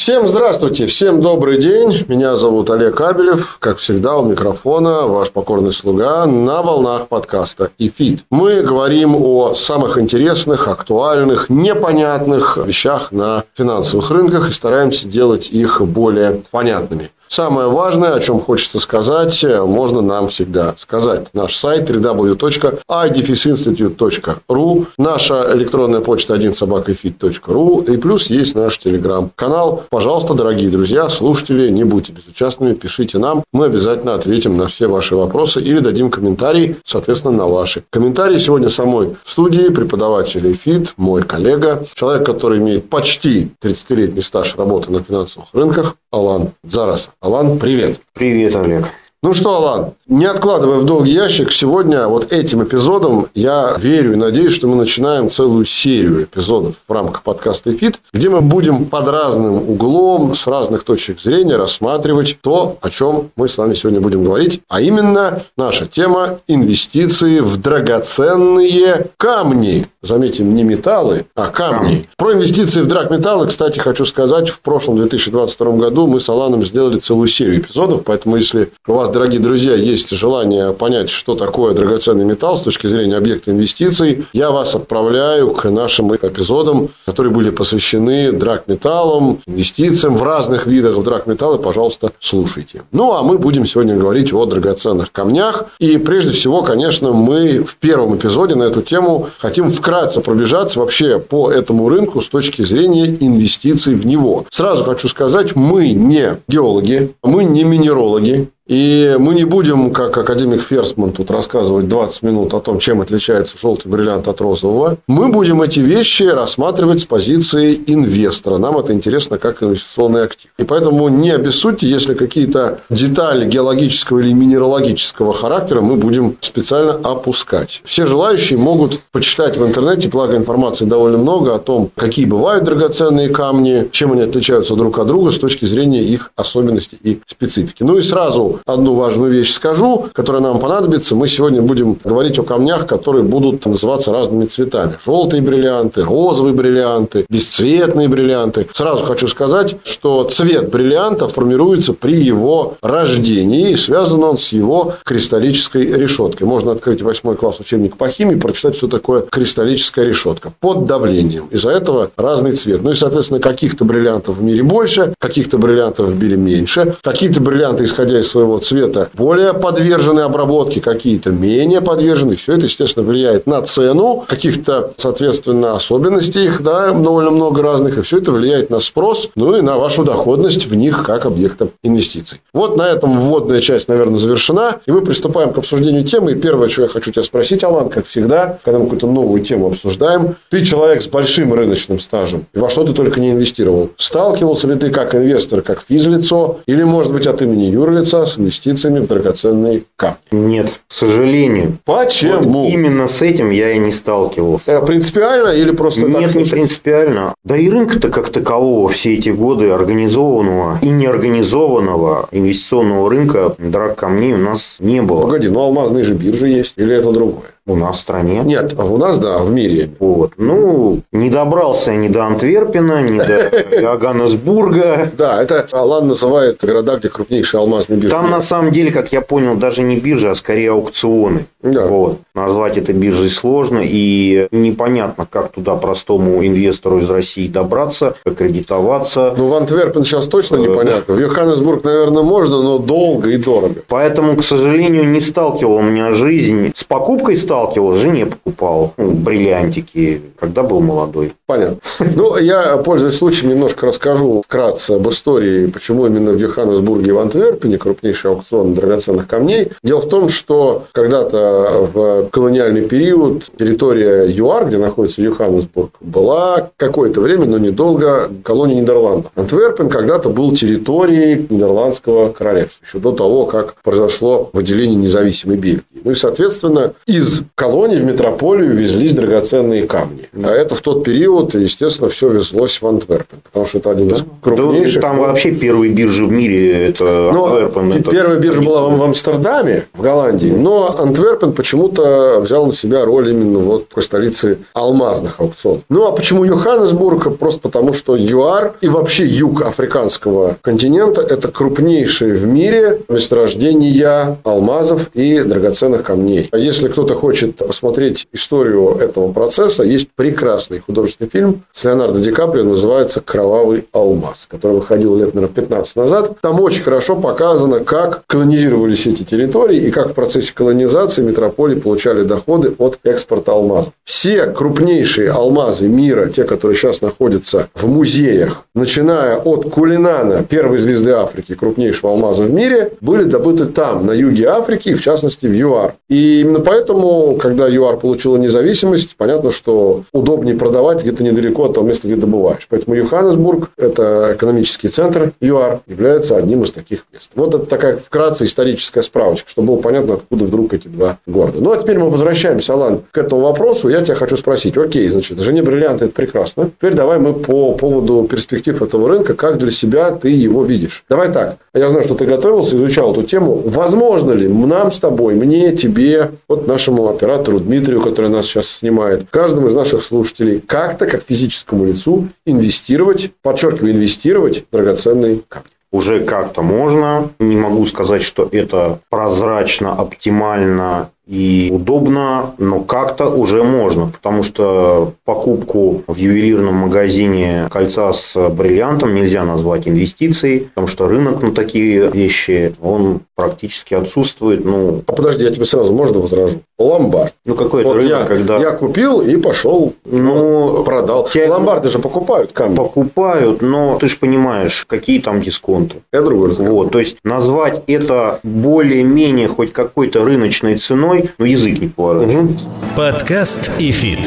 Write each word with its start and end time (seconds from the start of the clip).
Всем 0.00 0.26
здравствуйте, 0.26 0.86
всем 0.86 1.20
добрый 1.20 1.58
день. 1.58 2.06
Меня 2.08 2.34
зовут 2.34 2.70
Олег 2.70 2.96
Кабелев. 2.96 3.58
Как 3.58 3.76
всегда, 3.76 4.16
у 4.16 4.24
микрофона 4.24 5.02
ваш 5.02 5.30
покорный 5.30 5.74
слуга 5.74 6.24
на 6.24 6.62
волнах 6.62 7.08
подкаста 7.08 7.70
«Эфит». 7.76 8.24
Мы 8.30 8.62
говорим 8.62 9.14
о 9.14 9.52
самых 9.52 9.98
интересных, 9.98 10.68
актуальных, 10.68 11.50
непонятных 11.50 12.56
вещах 12.56 13.12
на 13.12 13.44
финансовых 13.52 14.10
рынках 14.10 14.48
и 14.48 14.52
стараемся 14.52 15.06
делать 15.06 15.50
их 15.50 15.82
более 15.82 16.44
понятными. 16.50 17.10
Самое 17.32 17.68
важное, 17.68 18.14
о 18.14 18.20
чем 18.20 18.40
хочется 18.40 18.80
сказать, 18.80 19.44
можно 19.44 20.00
нам 20.00 20.30
всегда 20.30 20.74
сказать. 20.76 21.28
Наш 21.32 21.54
сайт 21.54 21.88
www.idefisinstitute.ru, 21.88 24.86
наша 24.98 25.48
электронная 25.54 26.00
почта 26.00 26.34
1 26.34 26.54
собакафит.ру 26.54 27.82
и 27.82 27.96
плюс 27.98 28.30
есть 28.30 28.56
наш 28.56 28.80
телеграм-канал. 28.80 29.84
Пожалуйста, 29.90 30.34
дорогие 30.34 30.70
друзья, 30.70 31.08
слушатели, 31.08 31.68
не 31.68 31.84
будьте 31.84 32.12
безучастными, 32.12 32.74
пишите 32.74 33.18
нам. 33.18 33.44
Мы 33.52 33.66
обязательно 33.66 34.14
ответим 34.14 34.56
на 34.56 34.66
все 34.66 34.88
ваши 34.88 35.14
вопросы 35.14 35.60
или 35.60 35.78
дадим 35.78 36.10
комментарий, 36.10 36.78
соответственно, 36.84 37.36
на 37.36 37.46
ваши. 37.46 37.84
Комментарии 37.90 38.38
сегодня 38.38 38.70
со 38.70 38.84
мной 38.84 39.14
в 39.22 39.30
студии 39.30 39.68
преподаватель 39.68 40.52
ФИТ, 40.56 40.94
мой 40.96 41.22
коллега, 41.22 41.86
человек, 41.94 42.26
который 42.26 42.58
имеет 42.58 42.90
почти 42.90 43.52
30-летний 43.62 44.22
стаж 44.22 44.56
работы 44.56 44.90
на 44.90 45.00
финансовых 45.00 45.46
рынках, 45.52 45.94
Алан 46.10 46.50
Зарасов. 46.64 47.12
Алан, 47.20 47.58
привет. 47.58 48.00
Привет, 48.14 48.56
Олег. 48.56 48.86
Ну 49.22 49.34
что, 49.34 49.54
Алан, 49.54 49.92
не 50.06 50.24
откладывая 50.24 50.78
в 50.78 50.86
долгий 50.86 51.12
ящик, 51.12 51.52
сегодня 51.52 52.08
вот 52.08 52.32
этим 52.32 52.64
эпизодом 52.64 53.26
я 53.34 53.76
верю 53.78 54.14
и 54.14 54.16
надеюсь, 54.16 54.54
что 54.54 54.66
мы 54.66 54.76
начинаем 54.76 55.28
целую 55.28 55.66
серию 55.66 56.24
эпизодов 56.24 56.76
в 56.88 56.90
рамках 56.90 57.22
подкаста 57.22 57.70
«Эфит», 57.70 58.00
где 58.14 58.30
мы 58.30 58.40
будем 58.40 58.86
под 58.86 59.08
разным 59.08 59.56
углом, 59.68 60.34
с 60.34 60.46
разных 60.46 60.84
точек 60.84 61.20
зрения 61.20 61.56
рассматривать 61.56 62.38
то, 62.40 62.78
о 62.80 62.88
чем 62.88 63.30
мы 63.36 63.46
с 63.46 63.58
вами 63.58 63.74
сегодня 63.74 64.00
будем 64.00 64.24
говорить, 64.24 64.62
а 64.68 64.80
именно 64.80 65.42
наша 65.58 65.84
тема– 65.84 66.38
инвестиции 66.48 67.40
в 67.40 67.58
драгоценные 67.58 69.08
камни. 69.18 69.86
Заметим, 70.02 70.54
не 70.54 70.62
металлы, 70.62 71.26
а 71.34 71.48
камни. 71.48 72.08
Про 72.16 72.32
инвестиции 72.32 72.80
в 72.80 72.86
драгметаллы, 72.86 73.46
кстати, 73.46 73.78
хочу 73.78 74.06
сказать, 74.06 74.48
в 74.48 74.60
прошлом 74.60 74.96
2022 74.96 75.72
году 75.72 76.06
мы 76.06 76.20
с 76.20 76.28
Аланом 76.30 76.64
сделали 76.64 76.98
целую 76.98 77.28
серию 77.28 77.60
эпизодов, 77.60 78.04
поэтому 78.04 78.36
если 78.36 78.72
у 78.86 78.94
вас 78.94 79.10
дорогие 79.10 79.40
друзья, 79.40 79.74
есть 79.74 80.08
желание 80.10 80.72
понять, 80.72 81.10
что 81.10 81.34
такое 81.34 81.74
драгоценный 81.74 82.24
металл 82.24 82.56
с 82.56 82.62
точки 82.62 82.86
зрения 82.86 83.16
объекта 83.16 83.50
инвестиций, 83.50 84.24
я 84.32 84.50
вас 84.50 84.74
отправляю 84.74 85.50
к 85.50 85.68
нашим 85.68 86.16
эпизодам, 86.16 86.88
которые 87.04 87.30
были 87.30 87.50
посвящены 87.50 88.32
драгметаллам, 88.32 89.40
инвестициям 89.46 90.16
в 90.16 90.22
разных 90.22 90.66
видах 90.66 90.96
в 90.96 91.02
драгметаллы. 91.02 91.58
Пожалуйста, 91.58 92.12
слушайте. 92.20 92.84
Ну, 92.90 93.12
а 93.12 93.22
мы 93.22 93.36
будем 93.36 93.66
сегодня 93.66 93.96
говорить 93.96 94.32
о 94.32 94.46
драгоценных 94.46 95.12
камнях. 95.12 95.66
И 95.78 95.98
прежде 95.98 96.32
всего, 96.32 96.62
конечно, 96.62 97.12
мы 97.12 97.62
в 97.62 97.76
первом 97.76 98.16
эпизоде 98.16 98.54
на 98.54 98.62
эту 98.62 98.80
тему 98.80 99.28
хотим 99.38 99.70
вкратце 99.70 99.89
пробежаться 100.20 100.78
вообще 100.78 101.18
по 101.18 101.50
этому 101.50 101.88
рынку 101.88 102.20
с 102.20 102.28
точки 102.28 102.62
зрения 102.62 103.06
инвестиций 103.06 103.94
в 103.94 104.06
него. 104.06 104.46
Сразу 104.50 104.84
хочу 104.84 105.08
сказать, 105.08 105.56
мы 105.56 105.90
не 105.90 106.36
геологи, 106.48 107.12
мы 107.22 107.44
не 107.44 107.64
минерологи, 107.64 108.48
и 108.70 109.16
мы 109.18 109.34
не 109.34 109.42
будем, 109.42 109.90
как 109.90 110.16
академик 110.16 110.62
Ферсман 110.62 111.10
тут 111.10 111.32
рассказывать 111.32 111.88
20 111.88 112.22
минут 112.22 112.54
о 112.54 112.60
том, 112.60 112.78
чем 112.78 113.00
отличается 113.00 113.56
желтый 113.60 113.90
бриллиант 113.90 114.28
от 114.28 114.40
розового. 114.40 114.96
Мы 115.08 115.28
будем 115.28 115.60
эти 115.60 115.80
вещи 115.80 116.22
рассматривать 116.22 117.00
с 117.00 117.04
позиции 117.04 117.80
инвестора. 117.88 118.58
Нам 118.58 118.78
это 118.78 118.92
интересно 118.92 119.38
как 119.38 119.64
инвестиционный 119.64 120.22
актив. 120.22 120.52
И 120.56 120.62
поэтому 120.62 121.08
не 121.08 121.32
обессудьте, 121.32 121.88
если 121.88 122.14
какие-то 122.14 122.78
детали 122.90 123.44
геологического 123.44 124.20
или 124.20 124.32
минералогического 124.32 125.32
характера 125.32 125.80
мы 125.80 125.96
будем 125.96 126.36
специально 126.40 126.92
опускать. 126.92 127.82
Все 127.84 128.06
желающие 128.06 128.56
могут 128.56 129.00
почитать 129.10 129.56
в 129.56 129.66
интернете, 129.66 130.06
благо 130.06 130.36
информации 130.36 130.84
довольно 130.84 131.18
много 131.18 131.56
о 131.56 131.58
том, 131.58 131.90
какие 131.96 132.24
бывают 132.24 132.62
драгоценные 132.62 133.30
камни, 133.30 133.88
чем 133.90 134.12
они 134.12 134.22
отличаются 134.22 134.76
друг 134.76 135.00
от 135.00 135.08
друга 135.08 135.32
с 135.32 135.38
точки 135.40 135.64
зрения 135.64 136.04
их 136.04 136.30
особенностей 136.36 136.98
и 137.02 137.18
специфики. 137.26 137.82
Ну 137.82 137.98
и 137.98 138.02
сразу 138.02 138.59
одну 138.66 138.94
важную 138.94 139.32
вещь 139.32 139.52
скажу, 139.52 140.08
которая 140.12 140.42
нам 140.42 140.58
понадобится. 140.58 141.14
Мы 141.14 141.28
сегодня 141.28 141.62
будем 141.62 141.96
говорить 142.02 142.38
о 142.38 142.42
камнях, 142.42 142.86
которые 142.86 143.24
будут 143.24 143.64
называться 143.66 144.12
разными 144.12 144.46
цветами. 144.46 144.94
Желтые 145.04 145.42
бриллианты, 145.42 146.02
розовые 146.02 146.54
бриллианты, 146.54 147.26
бесцветные 147.28 148.08
бриллианты. 148.08 148.66
Сразу 148.72 149.04
хочу 149.04 149.28
сказать, 149.28 149.76
что 149.84 150.24
цвет 150.24 150.70
бриллианта 150.70 151.28
формируется 151.28 151.92
при 151.92 152.14
его 152.14 152.74
рождении, 152.82 153.70
и 153.70 153.76
связан 153.76 154.22
он 154.24 154.38
с 154.38 154.48
его 154.52 154.94
кристаллической 155.04 155.84
решеткой. 155.84 156.46
Можно 156.46 156.72
открыть 156.72 157.02
восьмой 157.02 157.36
класс 157.36 157.60
учебник 157.60 157.96
по 157.96 158.08
химии, 158.08 158.36
прочитать, 158.36 158.76
что 158.76 158.88
такое 158.88 159.22
кристаллическая 159.22 160.04
решетка 160.04 160.52
под 160.60 160.86
давлением. 160.86 161.46
Из-за 161.50 161.70
этого 161.70 162.10
разный 162.16 162.52
цвет. 162.52 162.82
Ну 162.82 162.90
и, 162.90 162.94
соответственно, 162.94 163.40
каких-то 163.40 163.84
бриллиантов 163.84 164.38
в 164.38 164.42
мире 164.42 164.62
больше, 164.62 165.14
каких-то 165.18 165.58
бриллиантов 165.58 166.08
в 166.08 166.22
мире 166.22 166.36
меньше. 166.36 166.96
Какие-то 167.02 167.40
бриллианты, 167.40 167.84
исходя 167.84 168.20
из 168.20 168.28
своего 168.28 168.49
цвета 168.58 169.08
более 169.14 169.54
подвержены 169.54 170.20
обработке, 170.20 170.80
какие-то 170.80 171.30
менее 171.30 171.80
подвержены. 171.80 172.36
Все 172.36 172.54
это, 172.54 172.66
естественно, 172.66 173.06
влияет 173.06 173.46
на 173.46 173.62
цену, 173.62 174.24
каких-то, 174.28 174.92
соответственно, 174.96 175.74
особенностей 175.74 176.44
их, 176.44 176.62
да, 176.62 176.90
довольно 176.90 177.30
много 177.30 177.62
разных. 177.62 177.98
И 177.98 178.02
все 178.02 178.18
это 178.18 178.32
влияет 178.32 178.70
на 178.70 178.80
спрос, 178.80 179.30
ну 179.36 179.56
и 179.56 179.60
на 179.60 179.78
вашу 179.78 180.04
доходность 180.04 180.66
в 180.66 180.74
них 180.74 181.04
как 181.04 181.26
объектов 181.26 181.70
инвестиций. 181.82 182.40
Вот 182.52 182.76
на 182.76 182.88
этом 182.88 183.20
вводная 183.20 183.60
часть, 183.60 183.88
наверное, 183.88 184.18
завершена. 184.18 184.76
И 184.86 184.90
мы 184.90 185.02
приступаем 185.02 185.52
к 185.52 185.58
обсуждению 185.58 186.04
темы. 186.04 186.32
И 186.32 186.34
первое, 186.34 186.68
что 186.68 186.82
я 186.82 186.88
хочу 186.88 187.12
тебя 187.12 187.22
спросить, 187.22 187.64
Алан, 187.64 187.88
как 187.88 188.06
всегда, 188.06 188.58
когда 188.64 188.78
мы 188.78 188.84
какую-то 188.84 189.06
новую 189.06 189.42
тему 189.42 189.66
обсуждаем, 189.66 190.36
ты 190.50 190.64
человек 190.64 191.02
с 191.02 191.06
большим 191.06 191.54
рыночным 191.54 192.00
стажем. 192.00 192.46
И 192.52 192.58
во 192.58 192.70
что 192.70 192.84
ты 192.84 192.92
только 192.92 193.20
не 193.20 193.32
инвестировал. 193.32 193.90
Сталкивался 193.96 194.66
ли 194.68 194.76
ты 194.76 194.90
как 194.90 195.14
инвестор, 195.14 195.62
как 195.62 195.84
физлицо, 195.88 196.60
или, 196.66 196.82
может 196.82 197.12
быть, 197.12 197.26
от 197.26 197.42
имени 197.42 197.64
юрлица 197.64 198.26
с 198.26 198.38
инвестициями 198.40 199.00
в 199.00 199.06
драгоценные 199.06 199.82
камни? 199.96 200.16
Нет, 200.32 200.80
к 200.88 200.92
сожалению. 200.92 201.78
Почему? 201.84 202.62
Вот 202.64 202.68
именно 202.68 203.06
с 203.06 203.22
этим 203.22 203.50
я 203.50 203.72
и 203.72 203.78
не 203.78 203.90
сталкивался. 203.90 204.72
Это 204.72 204.86
принципиально 204.86 205.48
или 205.50 205.70
просто 205.70 206.02
Нет, 206.02 206.12
так? 206.12 206.22
не 206.22 206.30
слушай? 206.30 206.50
принципиально. 206.50 207.34
Да 207.44 207.56
и 207.56 207.68
рынка-то 207.70 208.08
как 208.10 208.30
такового 208.30 208.88
все 208.88 209.14
эти 209.14 209.28
годы 209.30 209.70
организованного 209.70 210.78
и 210.82 210.88
неорганизованного 210.90 212.28
инвестиционного 212.32 213.10
рынка 213.10 213.54
драг 213.58 213.96
камней 213.96 214.34
у 214.34 214.38
нас 214.38 214.76
не 214.78 215.02
было. 215.02 215.22
Погоди, 215.22 215.48
ну 215.48 215.60
алмазные 215.60 216.04
же 216.04 216.14
биржи 216.14 216.48
есть 216.48 216.74
или 216.76 216.94
это 216.94 217.12
другое? 217.12 217.49
У 217.66 217.76
нас 217.76 217.98
в 217.98 218.00
стране. 218.00 218.42
Нет, 218.44 218.74
а 218.78 218.84
у 218.84 218.96
нас, 218.96 219.18
да, 219.18 219.38
в 219.38 219.50
мире. 219.50 219.90
Вот. 219.98 220.32
Ну, 220.36 221.00
не 221.12 221.30
добрался 221.30 221.92
я 221.92 221.96
ни 221.96 222.08
до 222.08 222.24
Антверпена, 222.24 223.02
ни 223.02 223.18
до 223.18 223.96
Ганнесбурга. 224.00 225.10
Да, 225.16 225.42
это 225.42 225.66
Алан 225.72 226.08
называет 226.08 226.58
города, 226.62 226.96
где 226.96 227.08
крупнейшие 227.08 227.60
алмазные 227.60 227.98
биржи. 227.98 228.14
Там, 228.14 228.30
на 228.30 228.40
самом 228.40 228.72
деле, 228.72 228.90
как 228.90 229.12
я 229.12 229.20
понял, 229.20 229.56
даже 229.56 229.82
не 229.82 229.98
биржа, 229.98 230.30
а 230.30 230.34
скорее 230.34 230.72
аукционы. 230.72 231.46
Да. 231.62 231.86
Вот. 231.86 232.18
Назвать 232.34 232.78
это 232.78 232.92
биржей 232.92 233.28
сложно, 233.28 233.80
и 233.82 234.48
непонятно, 234.50 235.26
как 235.30 235.52
туда 235.52 235.76
простому 235.76 236.44
инвестору 236.44 237.00
из 237.00 237.10
России 237.10 237.48
добраться, 237.48 238.14
аккредитоваться. 238.24 239.34
Ну, 239.36 239.48
в 239.48 239.54
Антверпен 239.54 240.04
сейчас 240.04 240.26
точно 240.26 240.56
Э, 240.56 240.58
непонятно. 240.58 241.14
В 241.14 241.18
Йоханнесбург, 241.18 241.84
наверное, 241.84 242.22
можно, 242.22 242.62
но 242.62 242.78
долго 242.78 243.30
и 243.30 243.36
дорого. 243.36 243.82
Поэтому, 243.88 244.36
к 244.36 244.44
сожалению, 244.44 245.08
не 245.08 245.20
сталкивал 245.20 245.80
меня 245.82 246.12
жизнь. 246.12 246.72
С 246.74 246.84
покупкой 246.84 247.36
сталкивал, 247.50 247.96
жене 247.96 248.26
покупал 248.26 248.94
ну, 248.96 249.10
бриллиантики, 249.10 250.22
когда 250.38 250.62
был 250.62 250.78
молодой. 250.78 251.32
Понятно. 251.46 251.78
Ну, 251.98 252.36
я, 252.36 252.76
пользуясь 252.76 253.16
случаем, 253.16 253.50
немножко 253.50 253.88
расскажу 253.88 254.42
вкратце 254.46 254.92
об 254.92 255.08
истории, 255.08 255.66
почему 255.66 256.06
именно 256.06 256.30
в 256.30 256.38
Йоханнесбурге 256.38 257.08
и 257.08 257.12
в 257.12 257.18
Антверпене 257.18 257.76
крупнейший 257.76 258.30
аукцион 258.30 258.74
драгоценных 258.74 259.26
камней. 259.26 259.72
Дело 259.82 260.00
в 260.00 260.08
том, 260.08 260.28
что 260.28 260.84
когда-то 260.92 261.88
в 261.92 262.28
колониальный 262.30 262.82
период 262.82 263.46
территория 263.58 264.28
ЮАР, 264.28 264.68
где 264.68 264.78
находится 264.78 265.20
Йоханнесбург, 265.20 265.94
была 266.00 266.70
какое-то 266.76 267.20
время, 267.20 267.46
но 267.46 267.58
недолго, 267.58 268.30
колонией 268.44 268.80
Нидерландов. 268.80 269.32
Антверпен 269.34 269.88
когда-то 269.88 270.28
был 270.28 270.54
территорией 270.54 271.48
Нидерландского 271.50 272.30
королевства, 272.30 272.84
еще 272.86 273.00
до 273.00 273.10
того, 273.10 273.46
как 273.46 273.74
произошло 273.82 274.50
выделение 274.52 274.94
независимой 274.94 275.56
Бельгии. 275.56 275.82
Ну 276.04 276.12
и, 276.12 276.14
соответственно, 276.14 276.92
из 277.06 277.39
колонии 277.54 277.96
в 277.96 278.04
метрополию 278.04 278.74
везлись 278.74 279.14
драгоценные 279.14 279.86
камни. 279.86 280.28
А 280.42 280.50
это 280.50 280.74
в 280.74 280.80
тот 280.80 281.04
период, 281.04 281.54
естественно, 281.54 282.08
все 282.10 282.28
везлось 282.28 282.80
в 282.80 282.86
Антверпен, 282.86 283.38
потому 283.44 283.66
что 283.66 283.78
это 283.78 283.90
один 283.90 284.08
из 284.08 284.24
крупнейших. 284.40 285.02
Да, 285.02 285.08
там 285.08 285.18
вообще 285.18 285.52
первые 285.52 285.92
биржи 285.92 286.24
в 286.24 286.32
мире 286.32 286.88
это 286.88 287.30
но 287.32 287.46
Антверпен. 287.46 287.92
Это 287.92 288.10
первая 288.10 288.38
биржа 288.38 288.60
была 288.60 288.88
в 288.88 289.02
Амстердаме, 289.02 289.84
в 289.94 290.00
Голландии, 290.00 290.48
но 290.48 290.94
Антверпен 290.98 291.52
почему-то 291.52 292.40
взял 292.40 292.66
на 292.66 292.72
себя 292.72 293.04
роль 293.04 293.30
именно 293.30 293.58
вот 293.58 293.88
такой 293.88 294.02
столицы 294.02 294.58
алмазных 294.74 295.40
аукционов. 295.40 295.82
Ну, 295.88 296.06
а 296.06 296.12
почему 296.12 296.44
Йоханнесбург? 296.44 297.36
Просто 297.38 297.60
потому, 297.60 297.92
что 297.92 298.16
ЮАР 298.16 298.74
и 298.80 298.88
вообще 298.88 299.24
юг 299.26 299.62
африканского 299.62 300.56
континента– 300.62 301.20
это 301.28 301.48
крупнейшие 301.48 302.34
в 302.34 302.46
мире 302.46 303.00
месторождения 303.08 304.38
алмазов 304.44 305.10
и 305.14 305.40
драгоценных 305.40 306.02
камней. 306.02 306.48
А 306.52 306.58
если 306.58 306.88
кто-то 306.88 307.14
хочет 307.14 307.29
посмотреть 307.56 308.26
историю 308.32 308.96
этого 308.98 309.32
процесса, 309.32 309.82
есть 309.82 310.08
прекрасный 310.14 310.80
художественный 310.80 311.30
фильм 311.30 311.62
с 311.72 311.84
Леонардо 311.84 312.20
Ди 312.20 312.30
Каприо, 312.30 312.64
называется 312.64 313.20
«Кровавый 313.20 313.86
алмаз», 313.92 314.46
который 314.48 314.76
выходил 314.76 315.16
лет, 315.16 315.34
наверное, 315.34 315.54
15 315.54 315.96
назад. 315.96 316.40
Там 316.40 316.60
очень 316.60 316.82
хорошо 316.82 317.16
показано, 317.16 317.80
как 317.80 318.22
колонизировались 318.26 319.06
эти 319.06 319.22
территории 319.22 319.78
и 319.78 319.90
как 319.90 320.10
в 320.10 320.14
процессе 320.14 320.52
колонизации 320.54 321.22
метрополии 321.22 321.76
получали 321.76 322.22
доходы 322.22 322.74
от 322.78 322.98
экспорта 323.04 323.52
алмазов. 323.52 323.92
Все 324.04 324.46
крупнейшие 324.46 325.30
алмазы 325.30 325.88
мира, 325.88 326.26
те, 326.26 326.44
которые 326.44 326.76
сейчас 326.76 327.00
находятся 327.00 327.68
в 327.74 327.86
музеях, 327.86 328.64
начиная 328.74 329.36
от 329.36 329.70
Кулинана, 329.70 330.42
первой 330.42 330.78
звезды 330.78 331.10
Африки, 331.12 331.54
крупнейшего 331.54 332.12
алмаза 332.12 332.44
в 332.44 332.50
мире, 332.50 332.92
были 333.00 333.24
добыты 333.24 333.66
там, 333.66 334.06
на 334.06 334.12
юге 334.12 334.48
Африки, 334.48 334.94
в 334.94 335.02
частности 335.02 335.46
в 335.46 335.54
ЮАР. 335.54 335.94
И 336.08 336.40
именно 336.40 336.60
поэтому, 336.60 337.19
когда 337.34 337.68
ЮАР 337.68 337.98
получила 337.98 338.36
независимость, 338.36 339.16
понятно, 339.16 339.50
что 339.50 340.04
удобнее 340.12 340.56
продавать 340.56 341.02
где-то 341.02 341.22
недалеко 341.22 341.64
от 341.64 341.74
того 341.74 341.86
места, 341.86 342.08
где 342.08 342.16
добываешь. 342.16 342.66
Поэтому 342.68 342.96
Йоханнесбург, 342.96 343.70
это 343.76 344.32
экономический 344.34 344.88
центр 344.88 345.32
ЮАР, 345.40 345.80
является 345.86 346.36
одним 346.36 346.64
из 346.64 346.72
таких 346.72 347.04
мест. 347.12 347.32
Вот 347.34 347.54
это 347.54 347.66
такая 347.66 347.96
вкратце 347.96 348.44
историческая 348.44 349.02
справочка, 349.02 349.50
чтобы 349.50 349.74
было 349.74 349.76
понятно, 349.80 350.14
откуда 350.14 350.44
вдруг 350.44 350.74
эти 350.74 350.88
два 350.88 351.18
города. 351.26 351.60
Ну, 351.60 351.72
а 351.72 351.76
теперь 351.76 351.98
мы 351.98 352.10
возвращаемся, 352.10 352.74
Алан, 352.74 353.02
к 353.10 353.18
этому 353.18 353.42
вопросу. 353.42 353.88
Я 353.88 354.02
тебя 354.02 354.16
хочу 354.16 354.36
спросить. 354.36 354.76
Окей, 354.76 355.08
значит, 355.08 355.38
жене 355.40 355.62
бриллианты– 355.62 356.04
это 356.06 356.14
прекрасно. 356.14 356.70
Теперь 356.78 356.94
давай 356.94 357.18
мы 357.18 357.34
по 357.34 357.72
поводу 357.72 358.26
перспектив 358.28 358.80
этого 358.82 359.08
рынка, 359.08 359.34
как 359.34 359.58
для 359.58 359.70
себя 359.70 360.10
ты 360.10 360.30
его 360.30 360.64
видишь. 360.64 361.04
Давай 361.08 361.32
так. 361.32 361.56
Я 361.74 361.88
знаю, 361.88 362.04
что 362.04 362.14
ты 362.14 362.24
готовился, 362.24 362.76
изучал 362.76 363.12
эту 363.12 363.22
тему. 363.22 363.62
Возможно 363.64 364.32
ли 364.32 364.48
нам 364.48 364.92
с 364.92 364.98
тобой, 364.98 365.34
мне, 365.34 365.72
тебе, 365.72 366.32
вот 366.48 366.66
нашему 366.66 367.08
оператору 367.10 367.60
Дмитрию, 367.60 368.00
который 368.00 368.30
нас 368.30 368.46
сейчас 368.46 368.68
снимает, 368.68 369.26
каждому 369.30 369.68
из 369.68 369.74
наших 369.74 370.02
слушателей, 370.02 370.60
как-то, 370.60 371.06
как 371.06 371.24
физическому 371.26 371.86
лицу, 371.86 372.28
инвестировать, 372.46 373.30
подчеркиваю, 373.42 373.92
инвестировать 373.92 374.64
драгоценные 374.70 375.42
камни? 375.48 375.70
уже 375.92 376.24
как-то 376.24 376.62
можно. 376.62 377.30
Не 377.38 377.56
могу 377.56 377.84
сказать, 377.84 378.22
что 378.22 378.48
это 378.50 379.00
прозрачно, 379.10 379.92
оптимально 379.92 381.10
и 381.30 381.70
удобно, 381.72 382.54
но 382.58 382.80
как-то 382.80 383.28
уже 383.28 383.62
можно, 383.62 384.08
потому 384.08 384.42
что 384.42 385.12
покупку 385.24 386.02
в 386.08 386.16
ювелирном 386.16 386.74
магазине 386.74 387.68
кольца 387.70 388.12
с 388.12 388.48
бриллиантом 388.48 389.14
нельзя 389.14 389.44
назвать 389.44 389.86
инвестицией, 389.86 390.68
потому 390.74 390.88
что 390.88 391.06
рынок 391.06 391.40
на 391.40 391.52
такие 391.52 392.10
вещи, 392.10 392.74
он 392.82 393.20
практически 393.36 393.94
отсутствует. 393.94 394.64
Ну, 394.64 395.02
а 395.06 395.12
подожди, 395.12 395.44
я 395.44 395.50
тебе 395.50 395.66
сразу 395.66 395.92
можно 395.92 396.18
возражу? 396.18 396.62
Ломбард. 396.78 397.34
Ну, 397.44 397.54
какой-то 397.54 397.88
вот 397.88 397.96
рынок, 397.96 398.10
я, 398.10 398.26
когда... 398.26 398.58
Я 398.58 398.72
купил 398.72 399.20
и 399.20 399.36
пошел, 399.36 399.94
ну, 400.04 400.82
продал. 400.84 401.28
Тебя... 401.28 401.50
Ломбарды 401.52 401.90
же 401.90 402.00
покупают 402.00 402.52
камни. 402.52 402.74
Покупают, 402.74 403.62
но 403.62 403.96
ты 403.98 404.08
же 404.08 404.16
понимаешь, 404.16 404.84
какие 404.88 405.20
там 405.20 405.40
дисконты. 405.40 405.96
Это 406.12 406.24
другой 406.24 406.50
разговор. 406.50 406.72
Вот, 406.72 406.92
то 406.92 406.98
есть, 406.98 407.18
назвать 407.22 407.82
это 407.86 408.40
более-менее 408.42 409.46
хоть 409.46 409.72
какой-то 409.72 410.24
рыночной 410.24 410.76
ценой 410.76 411.19
ну, 411.38 411.44
язык 411.44 411.78
не 411.80 411.88
поворачивается. 411.88 412.66
Подкаст 412.96 413.70
и 413.78 413.92
фит. 413.92 414.20